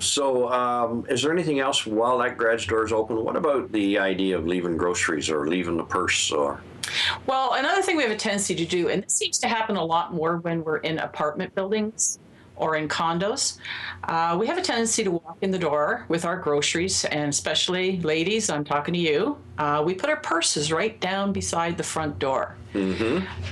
So, 0.00 0.48
um, 0.52 1.04
is 1.08 1.22
there 1.22 1.32
anything 1.32 1.58
else 1.58 1.84
while 1.84 2.18
that 2.18 2.38
garage 2.38 2.68
door 2.68 2.84
is 2.84 2.92
open? 2.92 3.24
What 3.24 3.34
about 3.34 3.72
the 3.72 3.98
idea 3.98 4.38
of 4.38 4.46
leaving 4.46 4.76
groceries 4.76 5.28
or 5.28 5.48
leaving 5.48 5.76
the 5.76 5.82
purse 5.82 6.30
or? 6.30 6.60
Well, 7.26 7.54
another 7.54 7.82
thing 7.82 7.96
we 7.96 8.02
have 8.02 8.12
a 8.12 8.16
tendency 8.16 8.54
to 8.54 8.64
do, 8.64 8.88
and 8.88 9.02
this 9.02 9.14
seems 9.14 9.38
to 9.38 9.48
happen 9.48 9.76
a 9.76 9.84
lot 9.84 10.14
more 10.14 10.38
when 10.38 10.64
we're 10.64 10.78
in 10.78 10.98
apartment 10.98 11.54
buildings 11.54 12.18
or 12.56 12.74
in 12.76 12.88
condos. 12.88 13.58
Uh, 14.04 14.36
we 14.38 14.46
have 14.46 14.58
a 14.58 14.62
tendency 14.62 15.04
to 15.04 15.12
walk 15.12 15.38
in 15.42 15.50
the 15.50 15.58
door 15.58 16.04
with 16.08 16.24
our 16.24 16.36
groceries, 16.36 17.04
and 17.04 17.28
especially 17.28 18.00
ladies, 18.00 18.50
I'm 18.50 18.64
talking 18.64 18.94
to 18.94 19.00
you. 19.00 19.38
Uh, 19.58 19.82
we 19.84 19.94
put 19.94 20.10
our 20.10 20.16
purses 20.16 20.72
right 20.72 21.00
down 21.00 21.32
beside 21.32 21.76
the 21.76 21.84
front 21.84 22.18
door. 22.18 22.56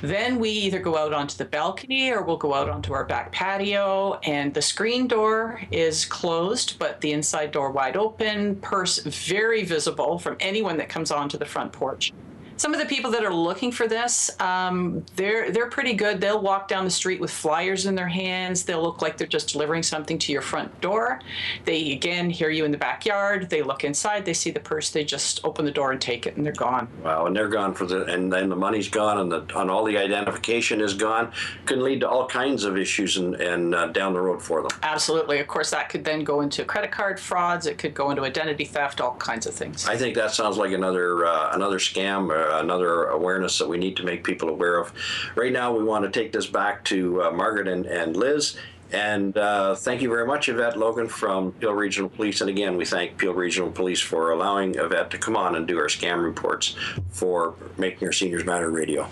Then 0.02 0.38
we 0.38 0.50
either 0.50 0.78
go 0.78 0.96
out 0.96 1.12
onto 1.12 1.36
the 1.36 1.44
balcony 1.44 2.10
or 2.10 2.22
we'll 2.22 2.36
go 2.36 2.52
out 2.52 2.68
onto 2.68 2.92
our 2.92 3.04
back 3.04 3.32
patio, 3.32 4.18
and 4.24 4.52
the 4.52 4.62
screen 4.62 5.06
door 5.06 5.60
is 5.70 6.04
closed, 6.04 6.78
but 6.78 7.00
the 7.00 7.12
inside 7.12 7.52
door 7.52 7.70
wide 7.70 7.96
open, 7.96 8.56
purse 8.56 8.98
very 8.98 9.64
visible 9.64 10.18
from 10.18 10.36
anyone 10.40 10.76
that 10.78 10.88
comes 10.88 11.10
onto 11.10 11.38
the 11.38 11.46
front 11.46 11.72
porch. 11.72 12.12
Some 12.56 12.72
of 12.72 12.80
the 12.80 12.86
people 12.86 13.10
that 13.10 13.24
are 13.24 13.34
looking 13.34 13.70
for 13.70 13.86
this, 13.86 14.30
um, 14.40 15.04
they're 15.14 15.50
they're 15.50 15.68
pretty 15.68 15.92
good. 15.92 16.20
They'll 16.20 16.40
walk 16.40 16.68
down 16.68 16.84
the 16.84 16.90
street 16.90 17.20
with 17.20 17.30
flyers 17.30 17.86
in 17.86 17.94
their 17.94 18.08
hands. 18.08 18.64
They'll 18.64 18.82
look 18.82 19.02
like 19.02 19.16
they're 19.16 19.26
just 19.26 19.52
delivering 19.52 19.82
something 19.82 20.18
to 20.18 20.32
your 20.32 20.42
front 20.42 20.80
door. 20.80 21.20
They 21.64 21.92
again 21.92 22.30
hear 22.30 22.50
you 22.50 22.64
in 22.64 22.70
the 22.70 22.78
backyard. 22.78 23.50
They 23.50 23.62
look 23.62 23.84
inside. 23.84 24.24
They 24.24 24.32
see 24.32 24.50
the 24.50 24.60
purse. 24.60 24.90
They 24.90 25.04
just 25.04 25.44
open 25.44 25.64
the 25.64 25.70
door 25.70 25.92
and 25.92 26.00
take 26.00 26.26
it, 26.26 26.36
and 26.36 26.44
they're 26.44 26.52
gone. 26.52 26.88
Wow, 27.04 27.26
and 27.26 27.36
they're 27.36 27.48
gone 27.48 27.74
for 27.74 27.84
the, 27.84 28.04
and 28.04 28.32
then 28.32 28.48
the 28.48 28.56
money's 28.56 28.88
gone, 28.88 29.18
and 29.18 29.30
the, 29.30 29.44
and 29.58 29.70
all 29.70 29.84
the 29.84 29.98
identification 29.98 30.80
is 30.80 30.94
gone. 30.94 31.32
Can 31.66 31.82
lead 31.82 32.00
to 32.00 32.08
all 32.08 32.26
kinds 32.26 32.64
of 32.64 32.78
issues 32.78 33.18
and, 33.18 33.34
and 33.36 33.74
uh, 33.74 33.88
down 33.88 34.14
the 34.14 34.20
road 34.20 34.42
for 34.42 34.62
them. 34.62 34.70
Absolutely. 34.82 35.40
Of 35.40 35.46
course, 35.46 35.70
that 35.70 35.88
could 35.88 36.04
then 36.04 36.24
go 36.24 36.40
into 36.40 36.64
credit 36.64 36.90
card 36.90 37.20
frauds. 37.20 37.66
It 37.66 37.76
could 37.78 37.94
go 37.94 38.10
into 38.10 38.22
identity 38.22 38.64
theft. 38.64 39.00
All 39.00 39.14
kinds 39.16 39.46
of 39.46 39.54
things. 39.54 39.86
I 39.86 39.96
think 39.96 40.14
that 40.14 40.30
sounds 40.30 40.56
like 40.56 40.72
another 40.72 41.26
uh, 41.26 41.50
another 41.52 41.78
scam, 41.78 42.30
uh, 42.30 42.45
another 42.50 43.04
awareness 43.06 43.58
that 43.58 43.68
we 43.68 43.78
need 43.78 43.96
to 43.96 44.04
make 44.04 44.24
people 44.24 44.48
aware 44.48 44.78
of. 44.78 44.92
Right 45.34 45.52
now, 45.52 45.76
we 45.76 45.84
want 45.84 46.04
to 46.04 46.10
take 46.10 46.32
this 46.32 46.46
back 46.46 46.84
to 46.84 47.22
uh, 47.22 47.30
Margaret 47.30 47.68
and, 47.68 47.86
and 47.86 48.16
Liz. 48.16 48.56
And 48.92 49.36
uh, 49.36 49.74
thank 49.74 50.00
you 50.00 50.08
very 50.08 50.26
much, 50.26 50.48
Yvette 50.48 50.78
Logan 50.78 51.08
from 51.08 51.52
Peel 51.52 51.72
Regional 51.72 52.08
Police. 52.08 52.40
And 52.40 52.48
again, 52.48 52.76
we 52.76 52.84
thank 52.84 53.18
Peel 53.18 53.34
Regional 53.34 53.70
Police 53.70 54.00
for 54.00 54.30
allowing 54.30 54.76
Yvette 54.76 55.10
to 55.10 55.18
come 55.18 55.36
on 55.36 55.56
and 55.56 55.66
do 55.66 55.78
our 55.78 55.86
scam 55.86 56.22
reports 56.22 56.76
for 57.10 57.56
making 57.76 58.06
our 58.06 58.12
Seniors 58.12 58.44
Matter 58.44 58.70
radio. 58.70 59.08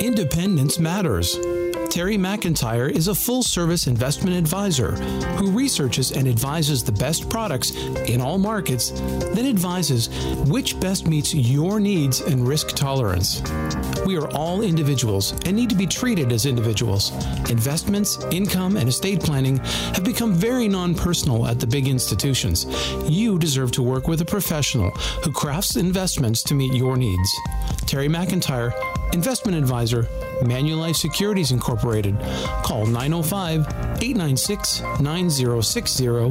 Independence 0.00 0.78
matters. 0.78 1.36
Terry 1.90 2.16
McIntyre 2.16 2.88
is 2.88 3.08
a 3.08 3.14
full 3.16 3.42
service 3.42 3.88
investment 3.88 4.36
advisor 4.36 4.92
who 5.36 5.50
researches 5.50 6.12
and 6.12 6.28
advises 6.28 6.84
the 6.84 6.92
best 6.92 7.28
products 7.28 7.72
in 8.06 8.20
all 8.20 8.38
markets, 8.38 8.90
then 8.90 9.44
advises 9.44 10.08
which 10.46 10.78
best 10.78 11.08
meets 11.08 11.34
your 11.34 11.80
needs 11.80 12.20
and 12.20 12.46
risk 12.46 12.68
tolerance. 12.68 13.42
We 14.06 14.16
are 14.16 14.30
all 14.36 14.62
individuals 14.62 15.32
and 15.44 15.56
need 15.56 15.68
to 15.70 15.74
be 15.74 15.86
treated 15.88 16.30
as 16.30 16.46
individuals. 16.46 17.10
Investments, 17.50 18.22
income, 18.30 18.76
and 18.76 18.88
estate 18.88 19.20
planning 19.20 19.56
have 19.94 20.04
become 20.04 20.32
very 20.32 20.68
non 20.68 20.94
personal 20.94 21.44
at 21.44 21.58
the 21.58 21.66
big 21.66 21.88
institutions. 21.88 22.66
You 23.10 23.36
deserve 23.36 23.72
to 23.72 23.82
work 23.82 24.06
with 24.06 24.20
a 24.20 24.24
professional 24.24 24.92
who 25.24 25.32
crafts 25.32 25.74
investments 25.74 26.44
to 26.44 26.54
meet 26.54 26.72
your 26.72 26.96
needs. 26.96 27.34
Terry 27.86 28.08
McIntyre, 28.08 28.72
investment 29.12 29.56
advisor, 29.56 30.02
Manulife 30.42 30.96
Securities 30.96 31.52
Incorporated. 31.52 32.18
Call 32.62 32.86
905 32.86 33.66
896 34.02 34.80
9060 35.00 36.08
or 36.08 36.30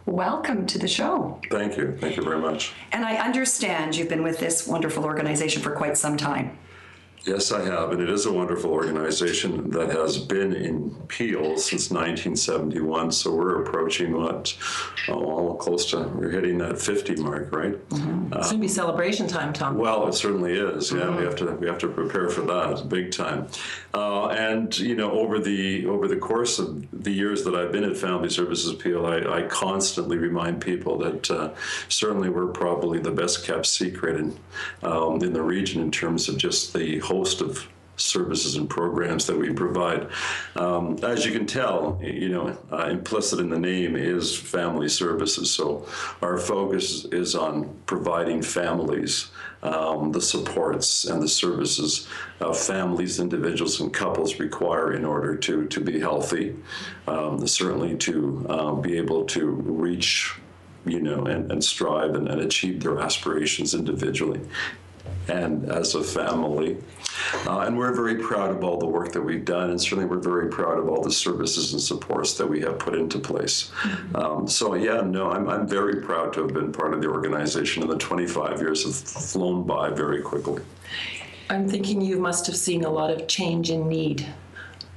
Welcome 0.07 0.67
to 0.67 0.79
the 0.79 0.89
show. 0.89 1.41
Thank 1.51 1.77
you. 1.77 1.97
Thank 1.99 2.17
you 2.17 2.23
very 2.23 2.39
much. 2.39 2.73
And 2.93 3.05
I 3.05 3.17
understand 3.17 3.97
you've 3.97 4.09
been 4.09 4.23
with 4.23 4.39
this 4.39 4.67
wonderful 4.67 5.05
organization 5.05 5.63
for 5.63 5.71
quite 5.71 5.97
some 5.97 6.17
time. 6.17 6.59
Yes, 7.25 7.53
I 7.53 7.65
have, 7.65 7.91
and 7.93 8.03
it 8.03 8.11
is 8.11 8.27
a 8.27 8.33
wonderful 8.33 8.71
organization 8.71 9.71
that 9.71 9.91
has 9.91 10.19
been 10.19 10.53
in 10.55 10.91
Peel 11.09 11.57
since 11.57 11.91
1971. 11.91 13.13
So 13.13 13.35
we're 13.35 13.63
approaching 13.63 14.15
what, 14.15 14.55
oh, 15.09 15.25
all 15.25 15.55
close 15.55 15.91
to 15.93 16.03
we're 16.03 16.31
hitting 16.31 16.59
that 16.59 16.79
50 16.79 17.17
mark, 17.17 17.51
right? 17.51 17.79
It's 17.91 17.99
going 17.99 18.43
to 18.43 18.59
be 18.59 18.69
celebration 18.69 19.27
time, 19.27 19.55
Tom. 19.55 19.79
Well, 19.79 20.07
it 20.07 20.13
certainly 20.13 20.53
is. 20.53 20.93
Yeah, 20.93 21.17
we 21.17 21.25
have 21.25 21.37
to 21.37 21.53
we 21.53 21.67
have 21.67 21.79
to 21.79 21.89
prepare 21.89 22.29
for 22.29 22.43
that 22.43 22.91
big 22.91 23.11
time. 23.11 23.49
Uh, 23.95 24.29
and 24.29 24.77
you 24.79 24.95
know, 24.95 25.11
over 25.13 25.39
the 25.39 25.87
over 25.87 26.09
the 26.09 26.17
course 26.17 26.59
of 26.59 26.85
the 26.93 27.13
years 27.13 27.45
that 27.45 27.55
I've 27.55 27.73
been 27.73 27.85
at 27.85 27.97
Family 27.97 28.29
Services 28.29 28.71
of 28.71 28.79
Peel, 28.79 29.07
I, 29.07 29.21
I 29.21 29.43
constantly 29.45 30.19
remind 30.19 30.61
people 30.61 30.99
that 30.99 31.31
uh, 31.31 31.55
certainly 31.89 32.29
we're 32.29 32.49
probably 32.49 32.99
the 32.99 33.13
best 33.13 33.47
kept 33.47 33.65
secret 33.67 34.17
in 34.17 34.37
um, 34.83 35.23
in 35.23 35.33
the 35.33 35.43
region 35.43 35.81
in 35.81 35.91
terms 35.91 36.29
of 36.29 36.37
just 36.37 36.75
the 36.75 36.99
host 37.15 37.41
of 37.41 37.69
services 37.97 38.57
and 38.57 38.69
programs 38.69 39.25
that 39.27 39.39
we 39.39 39.53
provide. 39.53 40.09
Um, 40.57 40.99
as 41.05 41.25
you 41.25 41.33
can 41.33 41.47
tell, 41.47 42.01
you 42.03 42.29
know, 42.29 42.59
uh, 42.73 42.89
implicit 42.89 43.39
in 43.39 43.49
the 43.51 43.59
name 43.59 43.95
is 43.95 44.37
family 44.37 44.89
services. 44.89 45.51
So 45.51 45.87
our 46.21 46.39
focus 46.39 47.05
is 47.07 47.37
on 47.37 47.53
providing 47.87 48.43
families 48.43 49.31
um, 49.63 50.13
the 50.13 50.21
supports 50.21 51.07
and 51.07 51.23
the 51.23 51.29
services 51.29 52.07
families, 52.55 53.21
individuals, 53.21 53.81
and 53.81 53.91
couples 53.91 54.39
require 54.39 54.93
in 54.93 55.05
order 55.05 55.35
to 55.35 55.67
to 55.67 55.81
be 55.81 55.99
healthy. 55.99 56.55
Um, 57.09 57.47
certainly 57.47 57.97
to 58.09 58.47
uh, 58.51 58.73
be 58.75 58.99
able 58.99 59.25
to 59.37 59.47
reach 59.87 60.35
you 60.87 61.01
know, 61.01 61.25
and, 61.25 61.51
and 61.51 61.65
strive 61.65 62.15
and, 62.15 62.29
and 62.29 62.41
achieve 62.43 62.83
their 62.83 62.99
aspirations 63.01 63.73
individually 63.75 64.41
and 65.29 65.71
as 65.71 65.95
a 65.95 66.03
family. 66.03 66.77
Uh, 67.47 67.61
and 67.61 67.77
we're 67.77 67.93
very 67.93 68.17
proud 68.17 68.51
of 68.51 68.65
all 68.65 68.79
the 68.79 68.87
work 68.87 69.13
that 69.13 69.23
we've 69.23 69.45
done, 69.45 69.71
and 69.71 69.81
certainly 69.81 70.05
we're 70.05 70.19
very 70.19 70.49
proud 70.49 70.79
of 70.79 70.89
all 70.89 71.03
the 71.03 71.13
services 71.13 71.73
and 71.73 71.81
supports 71.81 72.35
that 72.35 72.47
we 72.47 72.61
have 72.61 72.79
put 72.79 72.95
into 72.95 73.19
place. 73.19 73.71
Um, 74.15 74.47
so, 74.49 74.75
yeah, 74.75 75.01
no, 75.01 75.31
I'm, 75.31 75.49
I'm 75.49 75.67
very 75.67 76.01
proud 76.03 76.33
to 76.35 76.43
have 76.43 76.55
been 76.55 76.73
part 76.73 76.95
of 76.95 77.01
the 77.01 77.09
organization, 77.09 77.83
and 77.83 77.91
the 77.91 77.99
25 77.99 78.61
years 78.61 78.85
have 78.85 78.95
flown 78.95 79.65
by 79.65 79.91
very 79.91 80.23
quickly. 80.23 80.63
I'm 81.51 81.69
thinking 81.69 82.01
you 82.01 82.19
must 82.19 82.47
have 82.47 82.57
seen 82.57 82.85
a 82.85 82.91
lot 82.91 83.11
of 83.11 83.29
change 83.29 83.71
in 83.71 83.89
need. 83.89 84.27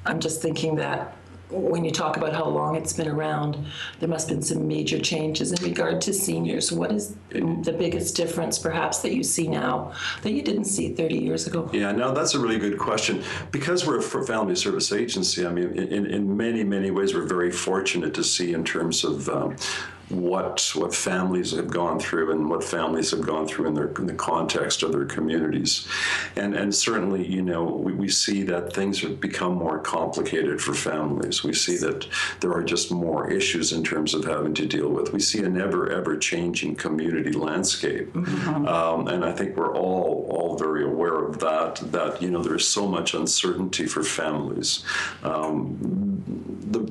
I'm 0.05 0.19
just 0.19 0.41
thinking 0.41 0.75
that 0.75 1.15
when 1.49 1.85
you 1.85 1.91
talk 1.91 2.17
about 2.17 2.33
how 2.33 2.45
long 2.45 2.75
it's 2.75 2.93
been 2.93 3.07
around, 3.07 3.57
there 3.99 4.09
must 4.09 4.27
have 4.27 4.37
been 4.37 4.43
some 4.43 4.67
major 4.67 4.99
changes 4.99 5.51
in 5.51 5.63
regard 5.63 6.01
to 6.01 6.13
seniors. 6.13 6.71
What 6.71 6.91
is 6.91 7.15
the 7.29 7.75
biggest 7.77 8.15
difference, 8.15 8.59
perhaps, 8.59 8.99
that 8.99 9.13
you 9.13 9.23
see 9.23 9.47
now 9.47 9.93
that 10.23 10.31
you 10.31 10.41
didn't 10.41 10.65
see 10.65 10.93
30 10.93 11.17
years 11.17 11.47
ago? 11.47 11.69
Yeah, 11.71 11.91
no, 11.93 12.13
that's 12.13 12.33
a 12.33 12.39
really 12.39 12.59
good 12.59 12.77
question. 12.77 13.23
Because 13.51 13.87
we're 13.87 13.99
a 13.99 14.01
family 14.01 14.55
service 14.55 14.91
agency, 14.91 15.45
I 15.45 15.51
mean, 15.51 15.77
in, 15.77 16.05
in 16.05 16.35
many, 16.35 16.63
many 16.63 16.91
ways, 16.91 17.13
we're 17.13 17.25
very 17.25 17.51
fortunate 17.51 18.13
to 18.15 18.23
see 18.23 18.53
in 18.53 18.65
terms 18.65 19.03
of 19.05 19.29
um, 19.29 19.55
what 20.09 20.71
what 20.75 20.95
families 20.95 21.51
have 21.51 21.69
gone 21.69 21.99
through 21.99 22.31
and 22.31 22.49
what 22.49 22.63
families 22.63 23.11
have 23.11 23.21
gone 23.21 23.45
through 23.45 23.67
in 23.67 23.73
their 23.73 23.87
in 23.87 24.07
the 24.07 24.13
context 24.13 24.81
of 24.81 24.93
their 24.93 25.05
communities, 25.05 25.87
and 26.35 26.55
and 26.55 26.73
certainly 26.73 27.25
you 27.25 27.41
know 27.41 27.63
we, 27.63 27.93
we 27.93 28.07
see 28.07 28.43
that 28.43 28.71
things 28.71 29.01
have 29.01 29.19
become 29.19 29.55
more 29.55 29.79
complicated 29.79 30.61
for 30.61 30.73
families. 30.73 31.43
We 31.43 31.53
see 31.53 31.77
that 31.77 32.07
there 32.39 32.53
are 32.53 32.63
just 32.63 32.89
more 32.89 33.29
issues 33.29 33.73
in 33.73 33.83
terms 33.83 34.13
of 34.13 34.23
having 34.23 34.53
to 34.55 34.65
deal 34.65 34.89
with. 34.89 35.11
We 35.11 35.19
see 35.19 35.43
an 35.43 35.59
ever 35.59 35.91
ever 35.91 36.17
changing 36.17 36.75
community 36.75 37.33
landscape, 37.33 38.15
um, 38.15 39.07
and 39.09 39.25
I 39.25 39.33
think 39.33 39.57
we're 39.57 39.75
all 39.75 40.27
all 40.29 40.57
very 40.57 40.85
aware 40.85 41.25
of 41.25 41.39
that. 41.39 41.75
That 41.91 42.21
you 42.21 42.31
know 42.31 42.41
there 42.41 42.55
is 42.55 42.67
so 42.67 42.87
much 42.87 43.13
uncertainty 43.13 43.87
for 43.87 44.03
families. 44.03 44.85
Um, 45.23 46.23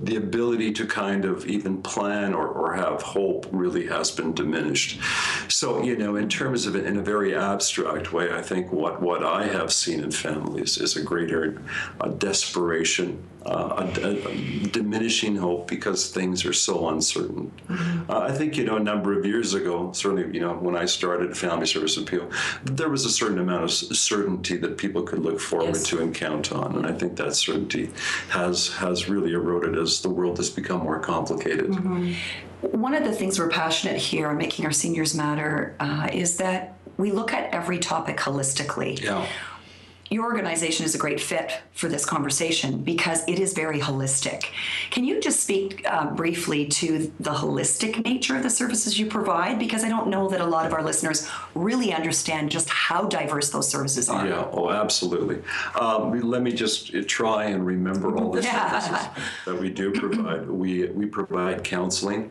the, 0.06 0.16
ability 0.16 0.72
to 0.72 0.86
kind 0.86 1.24
of 1.24 1.46
even 1.46 1.82
plan 1.82 2.34
or, 2.34 2.48
or 2.48 2.74
have 2.74 3.02
hope 3.02 3.46
really 3.52 3.86
has 3.86 4.10
been 4.10 4.32
diminished. 4.34 5.00
So, 5.48 5.82
you 5.82 5.96
know, 5.96 6.16
in 6.16 6.28
terms 6.28 6.66
of 6.66 6.74
it, 6.74 6.86
in 6.86 6.96
a 6.96 7.02
very 7.02 7.34
abstract 7.34 8.12
way, 8.12 8.32
I 8.32 8.42
think 8.42 8.72
what, 8.72 9.00
what 9.00 9.22
I 9.24 9.46
have 9.46 9.72
seen 9.72 10.02
in 10.02 10.10
families 10.10 10.78
is 10.78 10.96
a 10.96 11.02
greater 11.02 11.62
uh, 12.00 12.08
desperation 12.08 13.22
uh, 13.46 13.88
a, 14.02 14.28
a 14.28 14.66
diminishing 14.68 15.36
hope 15.36 15.68
because 15.68 16.10
things 16.10 16.44
are 16.44 16.52
so 16.52 16.88
uncertain. 16.88 17.52
Mm-hmm. 17.68 18.10
Uh, 18.10 18.20
I 18.20 18.32
think 18.32 18.56
you 18.56 18.64
know 18.64 18.76
a 18.76 18.80
number 18.80 19.16
of 19.16 19.24
years 19.24 19.54
ago, 19.54 19.92
certainly 19.92 20.34
you 20.34 20.40
know 20.40 20.54
when 20.54 20.76
I 20.76 20.84
started 20.84 21.36
Family 21.36 21.66
Service 21.66 21.96
of 21.96 22.06
Peel, 22.06 22.28
there 22.64 22.88
was 22.88 23.04
a 23.04 23.10
certain 23.10 23.38
amount 23.38 23.64
of 23.64 23.70
certainty 23.70 24.56
that 24.56 24.78
people 24.78 25.02
could 25.02 25.20
look 25.20 25.38
forward 25.40 25.74
yes. 25.74 25.84
to 25.84 26.00
and 26.00 26.14
count 26.14 26.50
on, 26.52 26.76
and 26.76 26.86
I 26.86 26.92
think 26.92 27.16
that 27.16 27.36
certainty 27.36 27.90
has 28.30 28.68
has 28.74 29.08
really 29.08 29.32
eroded 29.32 29.78
as 29.78 29.95
the 30.00 30.10
world 30.10 30.36
has 30.38 30.50
become 30.50 30.80
more 30.80 31.00
complicated. 31.00 31.66
Mm-hmm. 31.66 32.80
One 32.80 32.94
of 32.94 33.04
the 33.04 33.12
things 33.12 33.38
we're 33.38 33.50
passionate 33.50 33.96
here 33.96 34.28
on 34.28 34.36
making 34.36 34.64
our 34.64 34.72
seniors 34.72 35.14
matter 35.14 35.76
uh, 35.78 36.08
is 36.12 36.38
that 36.38 36.76
we 36.96 37.12
look 37.12 37.32
at 37.32 37.52
every 37.52 37.78
topic 37.78 38.16
holistically. 38.16 39.00
Yeah 39.00 39.26
your 40.10 40.24
organization 40.24 40.84
is 40.84 40.94
a 40.94 40.98
great 40.98 41.20
fit 41.20 41.60
for 41.72 41.88
this 41.88 42.04
conversation 42.04 42.82
because 42.82 43.26
it 43.28 43.38
is 43.38 43.52
very 43.52 43.80
holistic. 43.80 44.44
Can 44.90 45.04
you 45.04 45.20
just 45.20 45.40
speak 45.40 45.84
uh, 45.88 46.10
briefly 46.10 46.66
to 46.66 47.12
the 47.18 47.30
holistic 47.30 48.04
nature 48.04 48.36
of 48.36 48.42
the 48.42 48.50
services 48.50 48.98
you 48.98 49.06
provide? 49.06 49.58
Because 49.58 49.84
I 49.84 49.88
don't 49.88 50.08
know 50.08 50.28
that 50.28 50.40
a 50.40 50.46
lot 50.46 50.66
of 50.66 50.72
our 50.72 50.82
listeners 50.82 51.28
really 51.54 51.92
understand 51.92 52.50
just 52.50 52.68
how 52.68 53.06
diverse 53.06 53.50
those 53.50 53.68
services 53.68 54.08
are. 54.08 54.26
Yeah, 54.26 54.48
oh, 54.52 54.70
absolutely. 54.70 55.42
Um, 55.78 56.20
let 56.20 56.42
me 56.42 56.52
just 56.52 56.92
try 57.08 57.46
and 57.46 57.66
remember 57.66 58.16
all 58.16 58.30
the 58.30 58.42
yeah. 58.42 58.78
services 58.78 59.08
that 59.44 59.58
we 59.58 59.70
do 59.70 59.92
provide. 59.92 60.48
We, 60.48 60.86
we 60.88 61.06
provide 61.06 61.64
counseling 61.64 62.30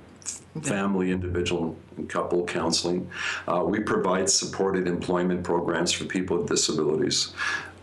family, 0.61 1.11
individual, 1.11 1.75
and 1.97 2.09
couple 2.09 2.45
counseling. 2.45 3.09
Uh, 3.47 3.63
we 3.65 3.79
provide 3.79 4.29
supported 4.29 4.87
employment 4.87 5.43
programs 5.43 5.91
for 5.91 6.05
people 6.05 6.37
with 6.37 6.47
disabilities. 6.47 7.33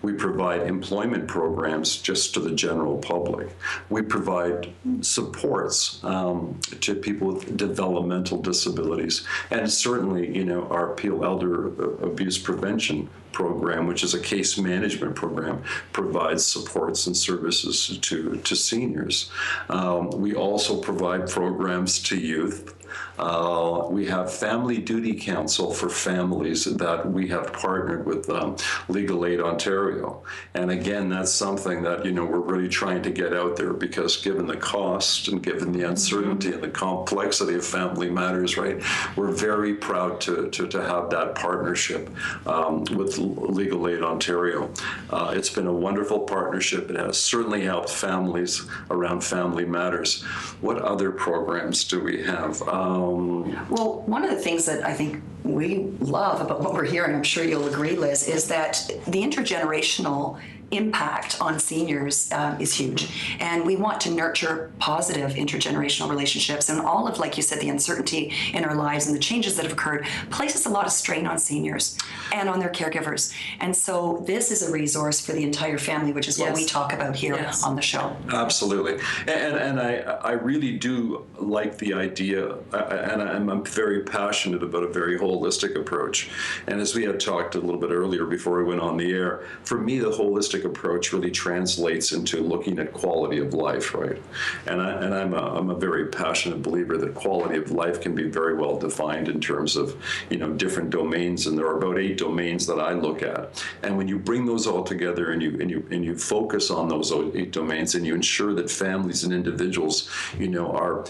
We 0.02 0.12
provide 0.12 0.62
employment 0.62 1.28
programs 1.28 1.96
just 1.96 2.35
to 2.35 2.40
the 2.40 2.50
general 2.50 2.98
public. 2.98 3.54
We 3.88 4.02
provide 4.02 4.72
supports 5.00 6.02
um, 6.02 6.58
to 6.80 6.96
people 6.96 7.28
with 7.28 7.56
developmental 7.56 8.42
disabilities. 8.42 9.24
And 9.50 9.70
certainly, 9.70 10.37
you 10.37 10.44
know, 10.44 10.66
our 10.68 10.94
Peel 10.94 11.24
Elder 11.24 11.68
Abuse 12.04 12.37
Prevention 12.37 13.08
program, 13.33 13.87
which 13.87 14.03
is 14.03 14.14
a 14.14 14.21
case 14.21 14.59
management 14.59 15.14
program, 15.14 15.62
provides 15.92 16.45
supports 16.45 17.07
and 17.07 17.16
services 17.16 17.99
to, 17.99 18.37
to 18.37 18.57
seniors. 18.57 19.31
Um, 19.68 20.11
we 20.11 20.35
also 20.35 20.81
provide 20.81 21.29
programs 21.29 22.03
to 22.05 22.16
youth. 22.16 22.75
Uh, 23.18 23.87
we 23.90 24.07
have 24.07 24.33
Family 24.33 24.78
Duty 24.78 25.14
Counsel 25.14 25.72
for 25.72 25.88
families 25.88 26.64
that 26.64 27.11
we 27.11 27.28
have 27.28 27.52
partnered 27.52 28.07
with 28.07 28.28
um, 28.31 28.57
Legal 28.88 29.26
Aid 29.26 29.40
Ontario. 29.40 30.22
And 30.55 30.70
again, 30.70 31.09
that's 31.09 31.33
something 31.33 31.83
that, 31.83 32.05
you 32.05 32.12
know, 32.12 32.24
we're 32.24 32.40
really 32.40 32.68
trying 32.68 33.02
to 33.02 33.11
get 33.11 33.33
out 33.33 33.57
there 33.57 33.72
because 33.72 34.16
given 34.16 34.46
the 34.46 34.57
cost 34.57 35.28
and 35.28 35.42
given 35.42 35.72
the 35.72 35.87
uncertainty 35.88 36.52
and 36.52 36.62
the 36.62 36.70
complexity 36.70 37.55
of 37.55 37.64
family 37.64 38.11
matters, 38.11 38.57
right, 38.57 38.83
we're 39.16 39.31
very 39.31 39.74
proud 39.74 40.20
to, 40.22 40.48
to, 40.50 40.66
to 40.68 40.83
have 40.83 41.11
that 41.11 41.35
partnership 41.35 42.11
um, 42.46 42.85
with 42.96 43.18
Legal 43.18 43.88
Aid 43.88 44.02
Ontario. 44.02 44.70
Uh, 45.11 45.33
it's 45.37 45.50
been 45.50 45.66
a 45.66 45.72
wonderful 45.72 46.20
partnership. 46.20 46.90
It 46.90 46.96
has 46.96 47.20
certainly 47.20 47.64
helped 47.64 47.90
families 47.90 48.66
around 48.90 49.22
family 49.22 49.64
matters. 49.64 50.22
What 50.61 50.78
other 50.78 51.11
programs 51.11 51.85
do 51.85 52.00
we 52.00 52.22
have? 52.22 52.62
Um, 52.83 53.68
well, 53.71 54.03
one 54.07 54.25
of 54.25 54.31
the 54.31 54.37
things 54.37 54.66
that 54.66 54.85
I 54.85 54.92
think 54.92 55.23
we 55.45 55.92
love 56.01 56.40
about 56.40 56.61
what 56.61 56.75
we're 56.75 56.85
hearing, 56.85 57.14
I'm 57.14 57.23
sure 57.23 57.45
you'll 57.45 57.68
agree, 57.68 57.97
Liz, 57.97 58.29
is 58.29 58.49
that 58.49 58.90
the 59.07 59.23
intergenerational 59.23 60.40
impact 60.72 61.40
on 61.40 61.58
seniors 61.58 62.30
um, 62.32 62.61
is 62.61 62.74
huge. 62.74 63.08
And 63.40 63.64
we 63.64 63.76
want 63.76 64.00
to 64.02 64.11
nurture 64.11 64.72
positive 64.78 65.32
intergenerational 65.32 66.08
relationships. 66.08 66.68
And 66.68 66.80
all 66.80 67.06
of, 67.06 67.18
like 67.18 67.37
you 67.37 67.42
said, 67.42 67.61
the 67.61 67.68
uncertainty 67.68 68.32
in 68.52 68.64
our 68.64 68.74
lives 68.74 69.06
and 69.06 69.14
the 69.14 69.20
changes 69.20 69.56
that 69.56 69.64
have 69.64 69.72
occurred 69.72 70.06
places 70.30 70.66
a 70.66 70.70
lot 70.70 70.87
of 70.87 70.92
strain 70.92 71.26
on 71.26 71.38
seniors 71.38 71.98
and 72.32 72.48
on 72.48 72.58
their 72.58 72.70
caregivers. 72.70 73.32
And 73.61 73.76
so 73.76 74.22
this 74.26 74.50
is 74.50 74.62
a 74.68 74.72
resource 74.72 75.24
for 75.24 75.32
the 75.32 75.42
entire 75.42 75.78
family, 75.78 76.12
which 76.12 76.28
is 76.28 76.38
yes. 76.38 76.48
what 76.48 76.56
we 76.56 76.66
talk 76.66 76.92
about 76.92 77.14
here 77.14 77.35
yes. 77.35 77.62
on 77.62 77.76
the 77.76 77.82
show. 77.82 78.16
Absolutely. 78.30 78.94
And, 79.26 79.56
and 79.56 79.80
I, 79.80 79.96
I 79.96 80.32
really 80.32 80.78
do 80.78 81.26
like 81.38 81.78
the 81.78 81.94
idea, 81.94 82.56
and 82.72 83.22
I'm 83.22 83.64
very 83.64 84.02
passionate 84.02 84.62
about 84.62 84.82
a 84.82 84.88
very 84.88 85.18
holistic 85.18 85.76
approach. 85.76 86.30
And 86.66 86.80
as 86.80 86.94
we 86.94 87.04
had 87.04 87.20
talked 87.20 87.54
a 87.54 87.61
little 87.61 87.80
bit 87.80 87.90
earlier 87.90 88.24
before 88.24 88.58
we 88.58 88.64
went 88.64 88.80
on 88.80 88.96
the 88.96 89.12
air, 89.12 89.44
for 89.64 89.78
me, 89.78 89.98
the 89.98 90.11
holistic 90.11 90.62
holistic 90.62 90.64
approach 90.64 91.12
really 91.12 91.31
translates 91.31 92.12
into 92.12 92.42
looking 92.42 92.79
at 92.79 92.92
quality 92.92 93.38
of 93.38 93.55
life, 93.55 93.94
right? 93.94 94.20
And, 94.66 94.81
I, 94.81 94.92
and 95.03 95.14
I'm, 95.14 95.35
a, 95.35 95.59
I'm 95.59 95.70
a 95.70 95.75
very 95.75 96.07
passionate 96.07 96.62
believer 96.62 96.96
that 96.98 97.14
quality 97.14 97.59
of 97.59 97.70
life 97.70 98.01
can 98.01 98.14
be 98.14 98.29
very 98.29 98.55
well 98.55 98.79
defined 98.79 99.29
in 99.29 99.40
terms 99.40 99.77
of, 99.77 99.96
you 100.31 100.38
know, 100.38 100.53
different 100.53 100.90
domains. 100.90 101.46
And 101.46 101.57
there 101.57 101.66
are 101.66 101.79
about 101.79 101.98
eight 101.98 102.18
domains 102.18 102.66
that 102.66 102.79
I 102.79 102.92
look 102.92 103.22
at. 103.22 103.64
And 103.83 103.96
when 103.96 104.09
you 104.09 104.18
bring 104.18 104.46
those 104.46 104.66
all 104.66 104.85
together 104.85 105.33
and 105.33 105.42
you, 105.42 105.59
and 105.61 105.70
you, 105.70 105.87
and 105.90 106.05
you 106.05 106.16
focus 106.16 106.70
on 106.70 106.88
those 106.88 107.12
eight 107.12 107.53
domains 107.53 107.94
and 107.94 108.07
you 108.07 108.14
ensure 108.14 108.55
that 108.55 108.70
families 108.70 109.25
and 109.25 109.33
individuals, 109.33 110.11
you 110.38 110.48
know, 110.48 110.70
are 110.72 111.05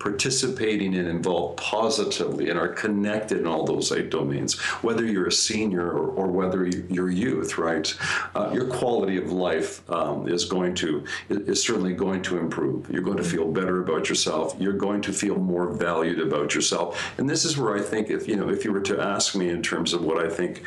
participating 0.00 0.96
and 0.96 1.06
involved 1.06 1.58
positively 1.58 2.48
and 2.48 2.58
are 2.58 2.68
connected 2.68 3.38
in 3.38 3.46
all 3.46 3.64
those 3.64 3.92
eight 3.92 4.10
domains, 4.10 4.58
whether 4.82 5.04
you're 5.04 5.28
a 5.28 5.32
senior 5.32 5.86
or, 5.90 6.08
or 6.08 6.26
whether 6.26 6.66
you're 6.66 7.10
youth, 7.10 7.58
right? 7.58 7.94
Uh, 8.34 8.50
your 8.52 8.66
quality 8.66 9.18
of 9.18 9.30
life 9.30 9.88
um, 9.90 10.26
is 10.26 10.46
going 10.46 10.74
to 10.74 11.04
is 11.28 11.62
certainly 11.62 11.92
going 11.92 12.22
to 12.22 12.38
improve. 12.38 12.90
You're 12.90 13.02
going 13.02 13.18
to 13.18 13.22
feel 13.22 13.52
better 13.52 13.82
about 13.82 14.08
yourself. 14.08 14.56
You're 14.58 14.72
going 14.72 15.02
to 15.02 15.12
feel 15.12 15.36
more 15.36 15.70
valued 15.72 16.20
about 16.20 16.54
yourself. 16.54 17.12
And 17.18 17.28
this 17.28 17.44
is 17.44 17.58
where 17.58 17.76
I 17.76 17.82
think, 17.82 18.08
if 18.10 18.26
you 18.26 18.36
know, 18.36 18.48
if 18.48 18.64
you 18.64 18.72
were 18.72 18.80
to 18.80 19.00
ask 19.00 19.36
me 19.36 19.50
in 19.50 19.62
terms 19.62 19.92
of 19.92 20.02
what 20.02 20.24
I 20.24 20.30
think 20.30 20.62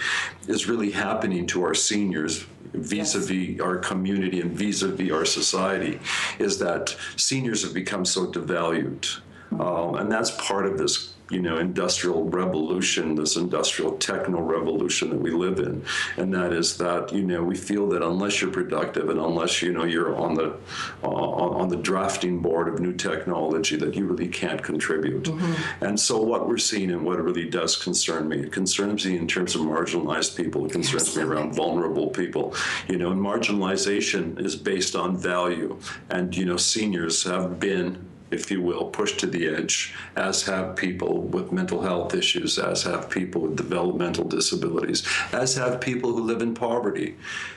is 0.47 0.69
really 0.69 0.91
happening 0.91 1.47
to 1.47 1.63
our 1.63 1.73
seniors 1.73 2.45
vis-a-vis 2.73 3.59
our 3.59 3.77
community 3.77 4.41
and 4.41 4.51
vis-a-vis 4.51 5.11
our 5.11 5.25
society 5.25 5.99
is 6.39 6.59
that 6.59 6.95
seniors 7.15 7.63
have 7.63 7.73
become 7.73 8.05
so 8.05 8.25
devalued. 8.27 9.19
Um, 9.51 9.95
and 9.95 10.11
that's 10.11 10.31
part 10.31 10.65
of 10.65 10.77
this 10.77 11.12
you 11.33 11.41
know 11.41 11.57
industrial 11.57 12.23
revolution 12.29 13.15
this 13.15 13.35
industrial 13.35 13.97
techno 13.97 14.39
revolution 14.41 15.09
that 15.09 15.19
we 15.19 15.31
live 15.31 15.59
in. 15.59 15.83
And 16.17 16.33
that 16.33 16.53
is 16.53 16.77
that 16.77 17.11
you 17.11 17.23
know 17.23 17.43
we 17.43 17.55
feel 17.55 17.87
that 17.89 18.03
unless 18.03 18.41
you're 18.41 18.51
productive 18.51 19.09
and 19.09 19.19
unless 19.19 19.61
you 19.61 19.71
know 19.73 19.83
you're 19.83 20.15
on 20.15 20.35
the 20.35 20.55
uh, 21.03 21.07
on 21.07 21.69
the 21.69 21.77
drafting 21.77 22.39
board 22.39 22.67
of 22.67 22.79
new 22.79 22.93
technology 22.93 23.75
that 23.77 23.95
you 23.95 24.05
really 24.05 24.27
can't 24.27 24.61
contribute. 24.61 25.23
Mm-hmm. 25.23 25.85
and 25.85 25.99
so 25.99 26.21
what 26.21 26.47
we're 26.47 26.57
seeing 26.57 26.91
and 26.91 27.03
what 27.03 27.21
really 27.23 27.49
does 27.49 27.75
concern 27.75 28.27
me 28.27 28.39
it 28.39 28.51
concerns 28.51 29.05
me 29.05 29.17
in 29.17 29.27
terms 29.27 29.55
of 29.55 29.61
marginalized 29.61 30.35
people. 30.35 30.65
It 30.65 30.71
concerns 30.71 31.07
yes. 31.07 31.17
me 31.17 31.23
around 31.23 31.55
vulnerable 31.55 32.09
people. 32.09 32.53
You 32.87 32.97
know 32.97 33.11
and 33.11 33.21
marginalization 33.21 34.39
is 34.39 34.55
based 34.55 34.95
on 34.95 35.17
value. 35.17 35.79
And 36.09 36.35
you 36.35 36.45
know 36.45 36.57
seniors 36.57 37.23
have 37.23 37.59
been 37.59 38.12
if 38.33 38.51
you 38.51 38.61
will, 38.61 38.85
pushed 38.85 39.19
to 39.19 39.27
the 39.27 39.47
edge, 39.47 39.93
as 40.15 40.43
have 40.43 40.75
people 40.75 41.21
with 41.21 41.51
mental 41.51 41.81
health 41.81 42.13
issues, 42.13 42.57
as 42.57 42.83
have 42.83 43.09
people 43.09 43.41
with 43.41 43.55
developmental 43.55 44.25
disabilities, 44.25 45.07
as 45.31 45.55
have 45.55 45.79
people 45.79 46.11
who 46.11 46.23
live 46.23 46.41
in 46.41 46.53
poverty. 46.53 47.15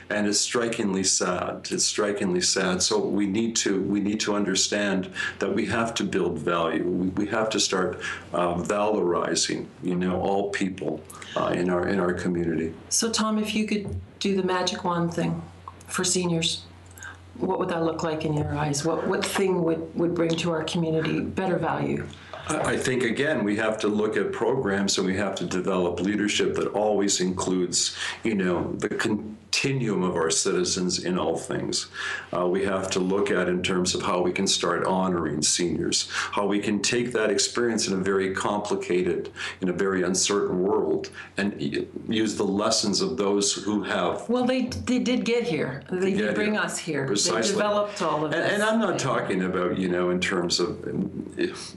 And 0.09 0.27
it's 0.27 0.39
strikingly 0.39 1.03
sad. 1.03 1.67
It's 1.71 1.83
strikingly 1.83 2.41
sad. 2.41 2.81
So 2.81 2.99
we 2.99 3.25
need 3.27 3.55
to 3.57 3.81
we 3.81 3.99
need 3.99 4.19
to 4.21 4.35
understand 4.35 5.11
that 5.39 5.53
we 5.53 5.65
have 5.65 5.93
to 5.95 6.03
build 6.03 6.39
value. 6.39 6.83
We, 6.83 7.07
we 7.09 7.25
have 7.27 7.49
to 7.49 7.59
start 7.59 7.99
uh, 8.33 8.53
valorizing, 8.55 9.65
you 9.83 9.95
know, 9.95 10.21
all 10.21 10.49
people 10.51 11.01
uh, 11.35 11.47
in 11.47 11.69
our 11.69 11.87
in 11.87 11.99
our 11.99 12.13
community. 12.13 12.73
So 12.89 13.11
Tom, 13.11 13.37
if 13.37 13.53
you 13.53 13.65
could 13.65 13.99
do 14.19 14.35
the 14.35 14.43
magic 14.43 14.83
wand 14.83 15.13
thing 15.13 15.41
for 15.87 16.03
seniors 16.03 16.66
what 17.39 17.59
would 17.59 17.69
that 17.69 17.83
look 17.83 18.03
like 18.03 18.25
in 18.25 18.33
your 18.33 18.55
eyes? 18.55 18.85
What 18.85 19.07
what 19.07 19.25
thing 19.25 19.63
would, 19.63 19.93
would 19.95 20.15
bring 20.15 20.29
to 20.29 20.51
our 20.51 20.63
community 20.63 21.19
better 21.21 21.57
value? 21.57 22.05
I 22.49 22.77
think 22.77 23.03
again 23.03 23.43
we 23.43 23.57
have 23.57 23.77
to 23.79 23.87
look 23.87 24.15
at 24.15 24.31
programs 24.31 24.97
and 24.97 25.05
we 25.05 25.17
have 25.17 25.35
to 25.35 25.45
develop 25.45 25.99
leadership 25.99 26.55
that 26.55 26.67
always 26.69 27.19
includes, 27.19 27.95
you 28.23 28.35
know, 28.35 28.71
the 28.73 28.89
con- 28.89 29.37
continuum 29.57 30.03
of 30.03 30.15
our 30.15 30.29
citizens 30.29 31.03
in 31.03 31.17
all 31.17 31.35
things. 31.35 31.87
Uh, 32.35 32.45
we 32.47 32.63
have 32.63 32.89
to 32.91 32.99
look 32.99 33.31
at 33.31 33.49
in 33.49 33.63
terms 33.63 33.95
of 33.95 34.01
how 34.03 34.21
we 34.21 34.31
can 34.31 34.45
start 34.45 34.85
honoring 34.85 35.41
seniors, 35.41 36.09
how 36.11 36.45
we 36.45 36.59
can 36.59 36.79
take 36.81 37.11
that 37.11 37.31
experience 37.31 37.87
in 37.87 37.93
a 37.93 37.97
very 37.97 38.33
complicated, 38.35 39.31
in 39.61 39.69
a 39.69 39.73
very 39.73 40.03
uncertain 40.03 40.61
world, 40.61 41.09
and 41.37 41.59
use 42.07 42.35
the 42.35 42.43
lessons 42.43 43.01
of 43.01 43.17
those 43.17 43.51
who 43.53 43.81
have 43.83 44.29
Well, 44.29 44.45
they 44.45 44.63
they 44.85 44.99
did 44.99 45.25
get 45.25 45.43
here. 45.43 45.83
They 45.91 46.13
did 46.13 46.35
bring 46.35 46.53
here. 46.53 46.61
us 46.61 46.77
here. 46.77 47.07
Precisely. 47.07 47.41
They 47.41 47.57
developed 47.57 48.01
all 48.01 48.25
of 48.25 48.33
and, 48.33 48.43
this. 48.43 48.53
and 48.53 48.63
I'm 48.63 48.79
not 48.79 48.99
talking 48.99 49.43
about, 49.43 49.77
you 49.77 49.89
know, 49.89 50.11
in 50.11 50.19
terms 50.19 50.59
of 50.59 50.69
um, 50.87 51.25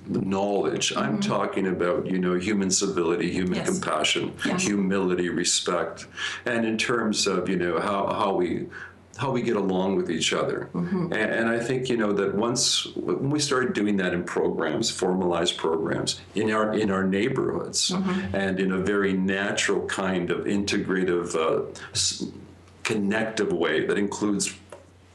knowledge. 0.06 0.92
I'm 0.94 1.18
talking 1.20 1.66
about, 1.68 2.06
you 2.06 2.18
know, 2.18 2.34
human 2.34 2.70
civility, 2.70 3.30
human 3.32 3.54
Yes. 3.60 3.68
compassion, 3.70 4.32
humility, 4.58 5.28
respect, 5.28 6.06
and 6.46 6.64
in 6.64 6.76
terms 6.78 7.26
of, 7.26 7.48
you 7.48 7.56
know, 7.56 7.69
how, 7.78 8.06
how 8.12 8.34
we 8.34 8.66
how 9.18 9.30
we 9.30 9.42
get 9.42 9.56
along 9.56 9.96
with 9.96 10.10
each 10.10 10.32
other. 10.32 10.70
Mm-hmm. 10.72 11.12
And, 11.12 11.14
and 11.14 11.48
I 11.48 11.60
think, 11.60 11.90
you 11.90 11.96
know, 11.98 12.12
that 12.12 12.34
once 12.34 12.86
when 12.96 13.28
we 13.28 13.38
started 13.38 13.74
doing 13.74 13.98
that 13.98 14.14
in 14.14 14.24
programs, 14.24 14.90
formalized 14.90 15.58
programs 15.58 16.20
in 16.34 16.50
our 16.50 16.72
in 16.72 16.90
our 16.90 17.04
neighborhoods 17.04 17.90
mm-hmm. 17.90 18.34
and 18.34 18.58
in 18.58 18.72
a 18.72 18.78
very 18.78 19.12
natural 19.12 19.84
kind 19.86 20.30
of 20.30 20.46
integrative 20.46 21.34
uh, 21.34 21.70
s- 21.92 22.24
connective 22.82 23.52
way 23.52 23.84
that 23.84 23.98
includes 23.98 24.54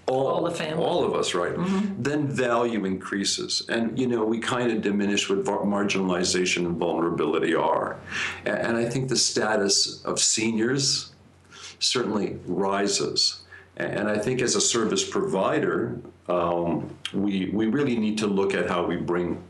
all, 0.07 0.27
All 0.27 0.43
the 0.43 0.51
family. 0.51 0.83
all 0.83 1.03
of 1.03 1.15
us, 1.15 1.33
right? 1.33 1.55
Mm-hmm. 1.55 2.03
Then 2.03 2.27
value 2.27 2.85
increases, 2.85 3.63
and 3.69 3.97
you 3.97 4.05
know 4.05 4.23
we 4.23 4.37
kind 4.37 4.71
of 4.71 4.83
diminish 4.83 5.27
what 5.29 5.43
marginalization 5.45 6.67
and 6.67 6.77
vulnerability 6.77 7.55
are, 7.55 7.97
and, 8.45 8.57
and 8.57 8.77
I 8.77 8.85
think 8.85 9.09
the 9.09 9.17
status 9.17 10.03
of 10.05 10.19
seniors 10.19 11.14
certainly 11.79 12.39
rises. 12.45 13.43
And 13.77 14.07
I 14.07 14.17
think 14.17 14.41
as 14.41 14.55
a 14.55 14.61
service 14.61 15.07
provider, 15.07 15.99
um, 16.29 16.95
we 17.13 17.49
we 17.53 17.67
really 17.67 17.97
need 17.97 18.17
to 18.19 18.27
look 18.27 18.53
at 18.53 18.69
how 18.69 18.85
we 18.85 18.95
bring 18.95 19.43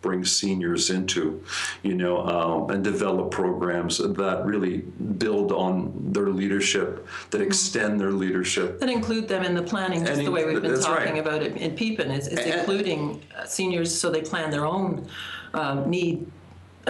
bring 0.00 0.24
seniors 0.24 0.90
into, 0.90 1.42
you 1.82 1.94
know, 1.94 2.24
um, 2.26 2.70
and 2.70 2.84
develop 2.84 3.30
programs 3.30 3.98
that 3.98 4.42
really 4.44 4.78
build 5.18 5.50
on 5.50 5.92
their 6.12 6.28
leadership, 6.28 7.06
that 7.30 7.40
extend 7.40 8.00
their 8.00 8.12
leadership. 8.12 8.78
that 8.78 8.88
include 8.88 9.26
them 9.26 9.42
in 9.42 9.54
the 9.54 9.62
planning, 9.62 10.04
just 10.04 10.18
And 10.18 10.26
the 10.26 10.30
way 10.30 10.44
we've 10.44 10.62
been 10.62 10.80
talking 10.80 11.14
right. 11.14 11.18
about 11.18 11.42
it 11.42 11.56
in 11.56 11.72
Peepin, 11.72 12.16
is, 12.16 12.28
is 12.28 12.38
And- 12.38 12.60
including 12.60 13.22
uh, 13.36 13.44
seniors 13.44 13.92
so 14.00 14.08
they 14.10 14.22
plan 14.22 14.50
their 14.50 14.66
own 14.66 15.06
um, 15.54 15.90
need 15.90 16.30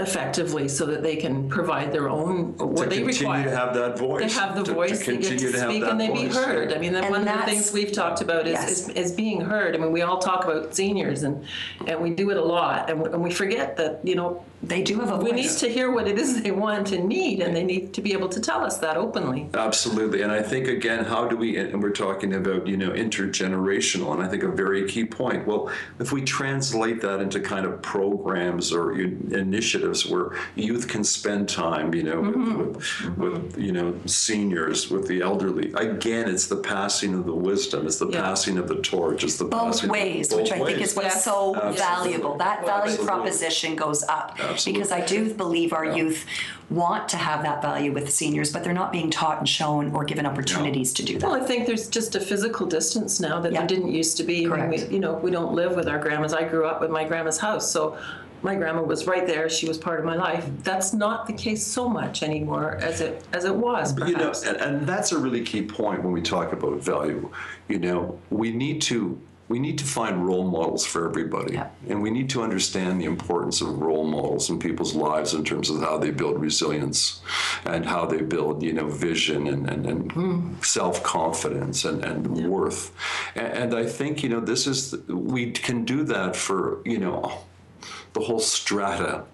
effectively 0.02 0.68
so 0.68 0.86
that 0.86 1.02
they 1.02 1.16
can 1.16 1.48
provide 1.48 1.92
their 1.92 2.08
own, 2.08 2.56
to 2.58 2.66
what 2.66 2.90
they 2.90 2.96
continue 2.98 3.06
require. 3.28 3.44
to 3.44 3.50
have 3.56 3.74
that 3.74 3.98
voice. 3.98 4.22
They 4.34 4.40
have 4.40 4.54
the 4.56 4.62
to, 4.64 4.72
voice, 4.72 4.98
to 5.00 5.04
they 5.06 5.12
get 5.18 5.22
continue 5.28 5.46
to 5.46 5.52
to 5.52 5.60
have 5.60 5.70
speak 5.70 5.82
that 5.82 5.90
and 5.90 6.00
they 6.00 6.08
be 6.10 6.26
voice. 6.26 6.36
heard. 6.36 6.72
I 6.72 6.78
mean, 6.78 6.92
that 6.92 7.04
And 7.04 7.10
one 7.12 7.20
of 7.22 7.26
the 7.26 7.32
that's- 7.32 7.48
things 7.50 7.72
we've 7.72 7.92
talked 7.92 8.20
about 8.20 8.46
is, 8.46 8.52
Yes. 8.52 8.70
is, 8.70 8.88
is 8.90 9.12
being 9.12 9.40
heard. 9.40 9.74
I 9.74 9.78
mean, 9.78 9.92
we 9.92 10.02
all 10.02 10.18
talk 10.18 10.44
about 10.44 10.74
seniors 10.74 11.22
and, 11.22 11.44
and 11.86 12.00
we 12.00 12.10
do 12.10 12.30
it 12.30 12.36
a 12.36 12.44
lot 12.44 12.90
and 12.90 13.00
we, 13.00 13.08
and 13.10 13.22
we 13.22 13.30
forget 13.30 13.76
that, 13.76 14.00
you 14.04 14.14
know, 14.14 14.44
They 14.62 14.82
do 14.82 14.98
have 14.98 15.10
a 15.12 15.16
we 15.16 15.30
voice. 15.30 15.34
need 15.62 15.68
to 15.68 15.72
hear 15.72 15.90
what 15.92 16.08
it 16.08 16.18
is 16.18 16.42
they 16.42 16.50
want 16.50 16.90
and 16.90 17.06
need 17.08 17.40
and 17.40 17.54
they 17.54 17.62
need 17.62 17.92
to 17.94 18.00
be 18.02 18.12
able 18.12 18.28
to 18.30 18.40
tell 18.40 18.64
us 18.64 18.78
that 18.78 18.96
openly. 18.96 19.48
Absolutely, 19.54 20.22
and 20.22 20.32
I 20.32 20.42
think 20.42 20.66
again, 20.66 21.04
how 21.04 21.28
do 21.28 21.36
we? 21.36 21.56
And 21.58 21.80
we're 21.82 21.90
talking 21.90 22.34
about 22.34 22.66
you 22.66 22.76
know 22.76 22.90
intergenerational, 22.90 24.12
and 24.14 24.22
I 24.22 24.26
think 24.28 24.42
a 24.42 24.48
very 24.48 24.88
key 24.88 25.04
point. 25.04 25.46
Well, 25.46 25.70
if 26.00 26.10
we 26.12 26.22
translate 26.22 27.00
that 27.02 27.20
into 27.20 27.38
kind 27.40 27.66
of 27.66 27.80
programs 27.82 28.72
or 28.72 28.98
initiatives 29.00 30.06
where 30.06 30.32
youth 30.56 30.88
can 30.88 31.04
spend 31.04 31.48
time, 31.48 31.94
you 31.94 32.02
know, 32.02 32.18
Mm-hmm. 32.18 32.58
with, 32.58 33.16
with, 33.16 33.32
with 33.42 33.58
you 33.58 33.70
know 33.72 33.94
seniors, 34.06 34.90
with 34.90 35.06
the 35.06 35.20
elderly. 35.22 35.72
Again, 35.74 36.28
it's 36.28 36.46
the 36.48 36.56
passing 36.56 37.14
of 37.14 37.26
the 37.26 37.34
wisdom, 37.34 37.86
it's 37.86 37.98
the 37.98 38.08
Yeah. 38.08 38.22
passing 38.22 38.58
of 38.58 38.66
the 38.68 38.76
torch, 38.76 39.22
it's 39.22 39.36
the 39.36 39.44
both 39.44 39.62
passing 39.74 39.90
ways, 39.90 40.28
both 40.28 40.40
which 40.40 40.52
I 40.52 40.58
think 40.64 40.80
is 40.80 40.94
what's 40.96 41.14
Yes. 41.14 41.24
so 41.24 41.54
Absolutely. 41.54 41.76
valuable. 41.78 42.36
That 42.38 42.64
value 42.66 42.82
Absolutely. 42.92 43.06
proposition 43.06 43.76
goes 43.76 44.02
up 44.04 44.30
Absolutely. 44.32 44.47
Because 44.64 44.92
I 44.92 45.04
do 45.04 45.32
believe 45.34 45.72
our 45.72 45.84
youth 45.84 46.24
want 46.70 47.08
to 47.10 47.16
have 47.16 47.42
that 47.42 47.62
value 47.62 47.92
with 47.92 48.10
seniors, 48.12 48.52
but 48.52 48.62
they're 48.64 48.72
not 48.72 48.92
being 48.92 49.10
taught 49.10 49.38
and 49.38 49.48
shown 49.48 49.92
or 49.94 50.04
given 50.04 50.26
opportunities 50.26 50.92
to 50.94 51.02
do 51.02 51.18
that. 51.18 51.26
Well, 51.26 51.34
that. 51.38 51.44
I 51.44 51.46
think 51.46 51.66
there's 51.66 51.88
just 51.88 52.14
a 52.14 52.20
physical 52.20 52.66
distance 52.66 53.20
now 53.20 53.40
that 53.40 53.52
Yeah. 53.52 53.60
there 53.60 53.68
didn't 53.68 53.92
used 53.92 54.16
to 54.18 54.24
be. 54.24 54.38
I 54.46 54.48
mean, 54.48 54.48
Correct. 54.50 54.88
we, 54.88 54.94
you 54.94 55.00
know, 55.00 55.14
we 55.14 55.30
don't 55.30 55.54
live 55.54 55.74
with 55.76 55.88
our 55.88 55.98
grandmas. 55.98 56.32
I 56.34 56.44
grew 56.44 56.66
up 56.66 56.80
with 56.80 56.90
my 56.90 57.04
grandma's 57.04 57.38
house, 57.38 57.70
so 57.70 57.96
my 58.42 58.54
grandma 58.54 58.82
was 58.82 59.06
right 59.06 59.26
there. 59.26 59.48
She 59.48 59.66
was 59.66 59.78
part 59.78 59.98
of 59.98 60.04
my 60.04 60.14
life. 60.14 60.48
That's 60.62 60.92
not 60.92 61.26
the 61.26 61.32
case 61.32 61.66
so 61.66 61.88
much 61.88 62.22
anymore 62.22 62.76
as 62.80 63.00
it 63.00 63.24
as 63.32 63.44
it 63.44 63.54
was. 63.54 63.98
you 64.06 64.16
know 64.16 64.32
and, 64.46 64.56
and 64.58 64.86
that's 64.86 65.10
a 65.12 65.18
really 65.18 65.42
key 65.42 65.62
point 65.62 66.04
when 66.04 66.12
we 66.12 66.22
talk 66.22 66.52
about 66.52 66.80
value 66.80 67.28
you 67.68 67.78
know 67.80 68.18
we 68.30 68.52
need 68.52 68.80
to 68.82 69.18
we 69.48 69.58
need 69.58 69.78
to 69.78 69.84
find 69.84 70.26
role 70.26 70.44
models 70.44 70.84
for 70.84 71.08
everybody. 71.08 71.54
Yeah. 71.54 71.68
and 71.88 72.02
we 72.02 72.10
need 72.10 72.28
to 72.30 72.42
understand 72.42 73.00
the 73.00 73.06
importance 73.06 73.60
of 73.60 73.80
role 73.80 74.04
models 74.06 74.50
in 74.50 74.58
people's 74.58 74.94
lives 74.94 75.34
in 75.34 75.44
terms 75.44 75.70
of 75.70 75.80
how 75.80 75.98
they 75.98 76.10
build 76.10 76.40
resilience 76.40 77.20
and 77.64 77.86
how 77.86 78.04
they 78.06 78.20
build 78.20 78.62
you 78.62 78.72
know 78.72 78.88
vision 78.88 79.46
and, 79.46 79.68
and, 79.68 79.86
and 79.86 80.64
self-confidence 80.64 81.84
and, 81.84 82.04
and 82.04 82.48
worth. 82.48 82.92
And, 83.34 83.46
and 83.46 83.74
i 83.74 83.84
think 83.86 84.22
you 84.22 84.28
know 84.28 84.40
this 84.40 84.66
is 84.66 84.94
we 85.08 85.50
can 85.50 85.84
do 85.84 86.04
that 86.04 86.36
for 86.36 86.80
you 86.84 86.98
know 86.98 87.38
the 88.12 88.20
whole 88.20 88.40
strata 88.40 89.24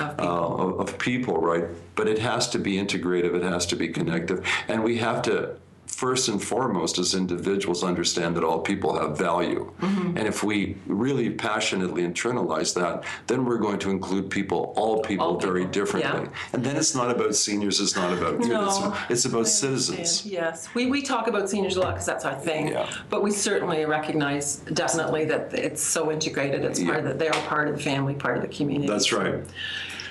Of 0.00 0.18
uh, 0.18 0.64
of, 0.64 0.80
of 0.80 0.98
people, 0.98 1.36
right? 1.50 1.64
But 1.94 2.08
it 2.08 2.18
has 2.20 2.48
to 2.50 2.58
be 2.58 2.72
integrative, 2.84 3.34
it 3.34 3.42
has 3.42 3.66
to 3.66 3.76
be 3.76 3.88
connective, 3.88 4.38
and 4.66 4.82
we 4.82 4.96
have 4.98 5.20
to 5.22 5.56
first 6.00 6.28
and 6.28 6.42
foremost 6.42 6.98
as 6.98 7.14
individuals 7.14 7.84
understand 7.84 8.34
that 8.34 8.42
all 8.42 8.58
people 8.58 8.98
have 8.98 9.18
value. 9.18 9.70
Mm-hmm. 9.82 10.16
And 10.16 10.26
if 10.26 10.42
we 10.42 10.78
really 10.86 11.28
passionately 11.28 12.02
internalize 12.10 12.74
that, 12.74 13.04
then 13.26 13.44
we're 13.44 13.58
going 13.58 13.78
to 13.80 13.90
include 13.90 14.30
people, 14.30 14.72
all 14.78 15.02
people, 15.02 15.26
All 15.26 15.38
very 15.38 15.66
differently. 15.66 16.22
yeah. 16.22 16.54
And 16.54 16.64
then 16.64 16.76
it's 16.76 16.94
not 16.94 17.10
about 17.10 17.34
seniors, 17.34 17.80
it's 17.82 17.96
not 17.96 18.16
about 18.16 18.40
No, 18.40 18.64
it's, 18.66 19.10
it's 19.12 19.24
about 19.26 19.42
I 19.44 19.50
citizens. 19.62 19.98
understand. 19.98 20.32
Yes, 20.32 20.68
we, 20.74 20.86
we 20.86 21.02
talk 21.02 21.28
about 21.28 21.50
seniors 21.50 21.76
a 21.76 21.80
lot 21.80 21.90
because 21.92 22.06
that's 22.06 22.24
our 22.24 22.34
thing. 22.48 22.68
Yeah. 22.68 22.88
But 23.10 23.22
we 23.22 23.30
certainly 23.30 23.84
recognize 23.84 24.56
definitely 24.72 25.26
that 25.26 25.52
it's 25.52 25.82
so 25.82 26.10
integrated. 26.10 26.64
It's 26.64 26.82
part 26.82 27.00
of 27.00 27.04
Yeah. 27.04 27.12
the, 27.12 27.18
they 27.18 27.28
are 27.28 27.42
part 27.46 27.68
of 27.68 27.76
the 27.76 27.82
family, 27.82 28.14
part 28.14 28.36
of 28.38 28.42
the 28.42 28.48
community. 28.48 28.88
That's 28.88 29.12
right. 29.12 29.44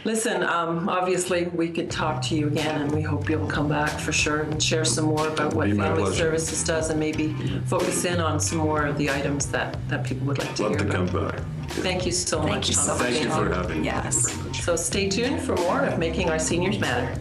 Listen, 0.05 0.43
um, 0.43 0.87
obviously, 0.87 1.45
we 1.47 1.69
could 1.69 1.91
talk 1.91 2.21
to 2.23 2.35
you 2.35 2.47
again, 2.47 2.81
and 2.81 2.91
we 2.91 3.01
hope 3.01 3.29
you'll 3.29 3.47
come 3.47 3.67
back 3.67 3.89
for 3.99 4.11
sure 4.11 4.41
and 4.41 4.61
share 4.61 4.85
some 4.85 5.05
more 5.05 5.27
about 5.27 5.53
what 5.53 5.67
Be 5.67 5.73
my 5.73 5.87
Family 5.87 6.03
pleasure. 6.03 6.17
Services 6.17 6.63
does 6.63 6.89
and 6.89 6.99
maybe 6.99 7.33
focus 7.65 8.05
in 8.05 8.19
on 8.21 8.39
some 8.39 8.59
more 8.59 8.85
of 8.85 8.97
the 8.97 9.09
items 9.09 9.47
that, 9.51 9.77
that 9.89 10.05
people 10.05 10.25
would 10.27 10.39
like 10.39 10.55
to 10.55 10.63
Love 10.63 10.71
hear 10.71 10.79
to 10.79 10.85
come 10.93 11.07
about. 11.09 11.35
back. 11.35 11.41
Thank 11.71 12.05
you 12.05 12.11
so 12.11 12.39
Thank 12.39 12.49
much. 12.49 12.69
you 12.69 12.73
so 12.75 12.91
Tom, 12.91 12.97
much. 12.99 13.07
Thank 13.13 13.15
you 13.15 13.29
being 13.29 13.31
for 13.31 13.45
on. 13.53 13.53
having 13.53 13.81
me. 13.81 13.85
Yes. 13.85 14.37
So 14.63 14.75
stay 14.75 15.09
tuned 15.09 15.41
for 15.41 15.55
more 15.57 15.81
of 15.81 15.99
Making 15.99 16.29
Our 16.29 16.39
Seniors 16.39 16.79
Matter. 16.79 17.19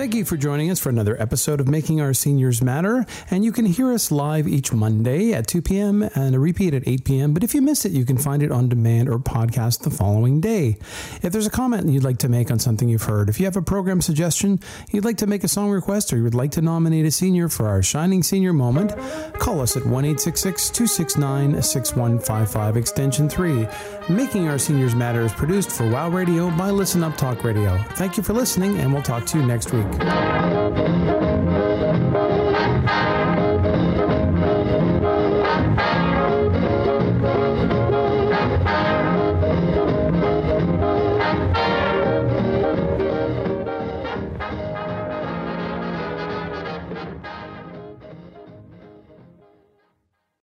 Thank 0.00 0.14
you 0.14 0.24
for 0.24 0.38
joining 0.38 0.70
us 0.70 0.80
for 0.80 0.88
another 0.88 1.20
episode 1.20 1.60
of 1.60 1.68
Making 1.68 2.00
Our 2.00 2.14
Seniors 2.14 2.62
Matter. 2.62 3.04
And 3.30 3.44
you 3.44 3.52
can 3.52 3.66
hear 3.66 3.92
us 3.92 4.10
live 4.10 4.48
each 4.48 4.72
Monday 4.72 5.34
at 5.34 5.46
2 5.46 5.60
p.m. 5.60 6.02
and 6.14 6.34
a 6.34 6.38
repeat 6.38 6.72
at 6.72 6.88
8 6.88 7.04
p.m. 7.04 7.34
But 7.34 7.44
if 7.44 7.54
you 7.54 7.60
miss 7.60 7.84
it, 7.84 7.92
you 7.92 8.06
can 8.06 8.16
find 8.16 8.42
it 8.42 8.50
on 8.50 8.70
demand 8.70 9.10
or 9.10 9.18
podcast 9.18 9.82
the 9.82 9.90
following 9.90 10.40
day. 10.40 10.78
If 11.22 11.34
there's 11.34 11.46
a 11.46 11.50
comment 11.50 11.86
you'd 11.90 12.02
like 12.02 12.16
to 12.20 12.30
make 12.30 12.50
on 12.50 12.58
something 12.58 12.88
you've 12.88 13.02
heard, 13.02 13.28
if 13.28 13.38
you 13.38 13.44
have 13.44 13.58
a 13.58 13.62
program 13.62 14.00
suggestion, 14.00 14.60
you'd 14.90 15.04
like 15.04 15.18
to 15.18 15.26
make 15.26 15.44
a 15.44 15.48
song 15.48 15.68
request, 15.68 16.14
or 16.14 16.16
you 16.16 16.22
would 16.22 16.34
like 16.34 16.52
to 16.52 16.62
nominate 16.62 17.04
a 17.04 17.10
senior 17.10 17.50
for 17.50 17.68
our 17.68 17.82
Shining 17.82 18.22
Senior 18.22 18.54
Moment, 18.54 18.96
call 19.38 19.60
us 19.60 19.76
at 19.76 19.84
1 19.84 20.04
269 20.16 21.62
6155 21.62 22.76
extension 22.78 23.28
3. 23.28 23.68
Making 24.08 24.48
Our 24.48 24.58
Seniors 24.58 24.94
Matter 24.94 25.20
is 25.20 25.32
produced 25.34 25.70
for 25.70 25.86
WOW 25.90 26.08
Radio 26.08 26.50
by 26.56 26.70
Listen 26.70 27.04
Up 27.04 27.18
Talk 27.18 27.44
Radio. 27.44 27.76
Thank 27.96 28.16
you 28.16 28.22
for 28.22 28.32
listening, 28.32 28.78
and 28.78 28.94
we'll 28.94 29.02
talk 29.02 29.26
to 29.26 29.38
you 29.38 29.44
next 29.44 29.74
week. 29.74 29.89
Música 29.98 31.29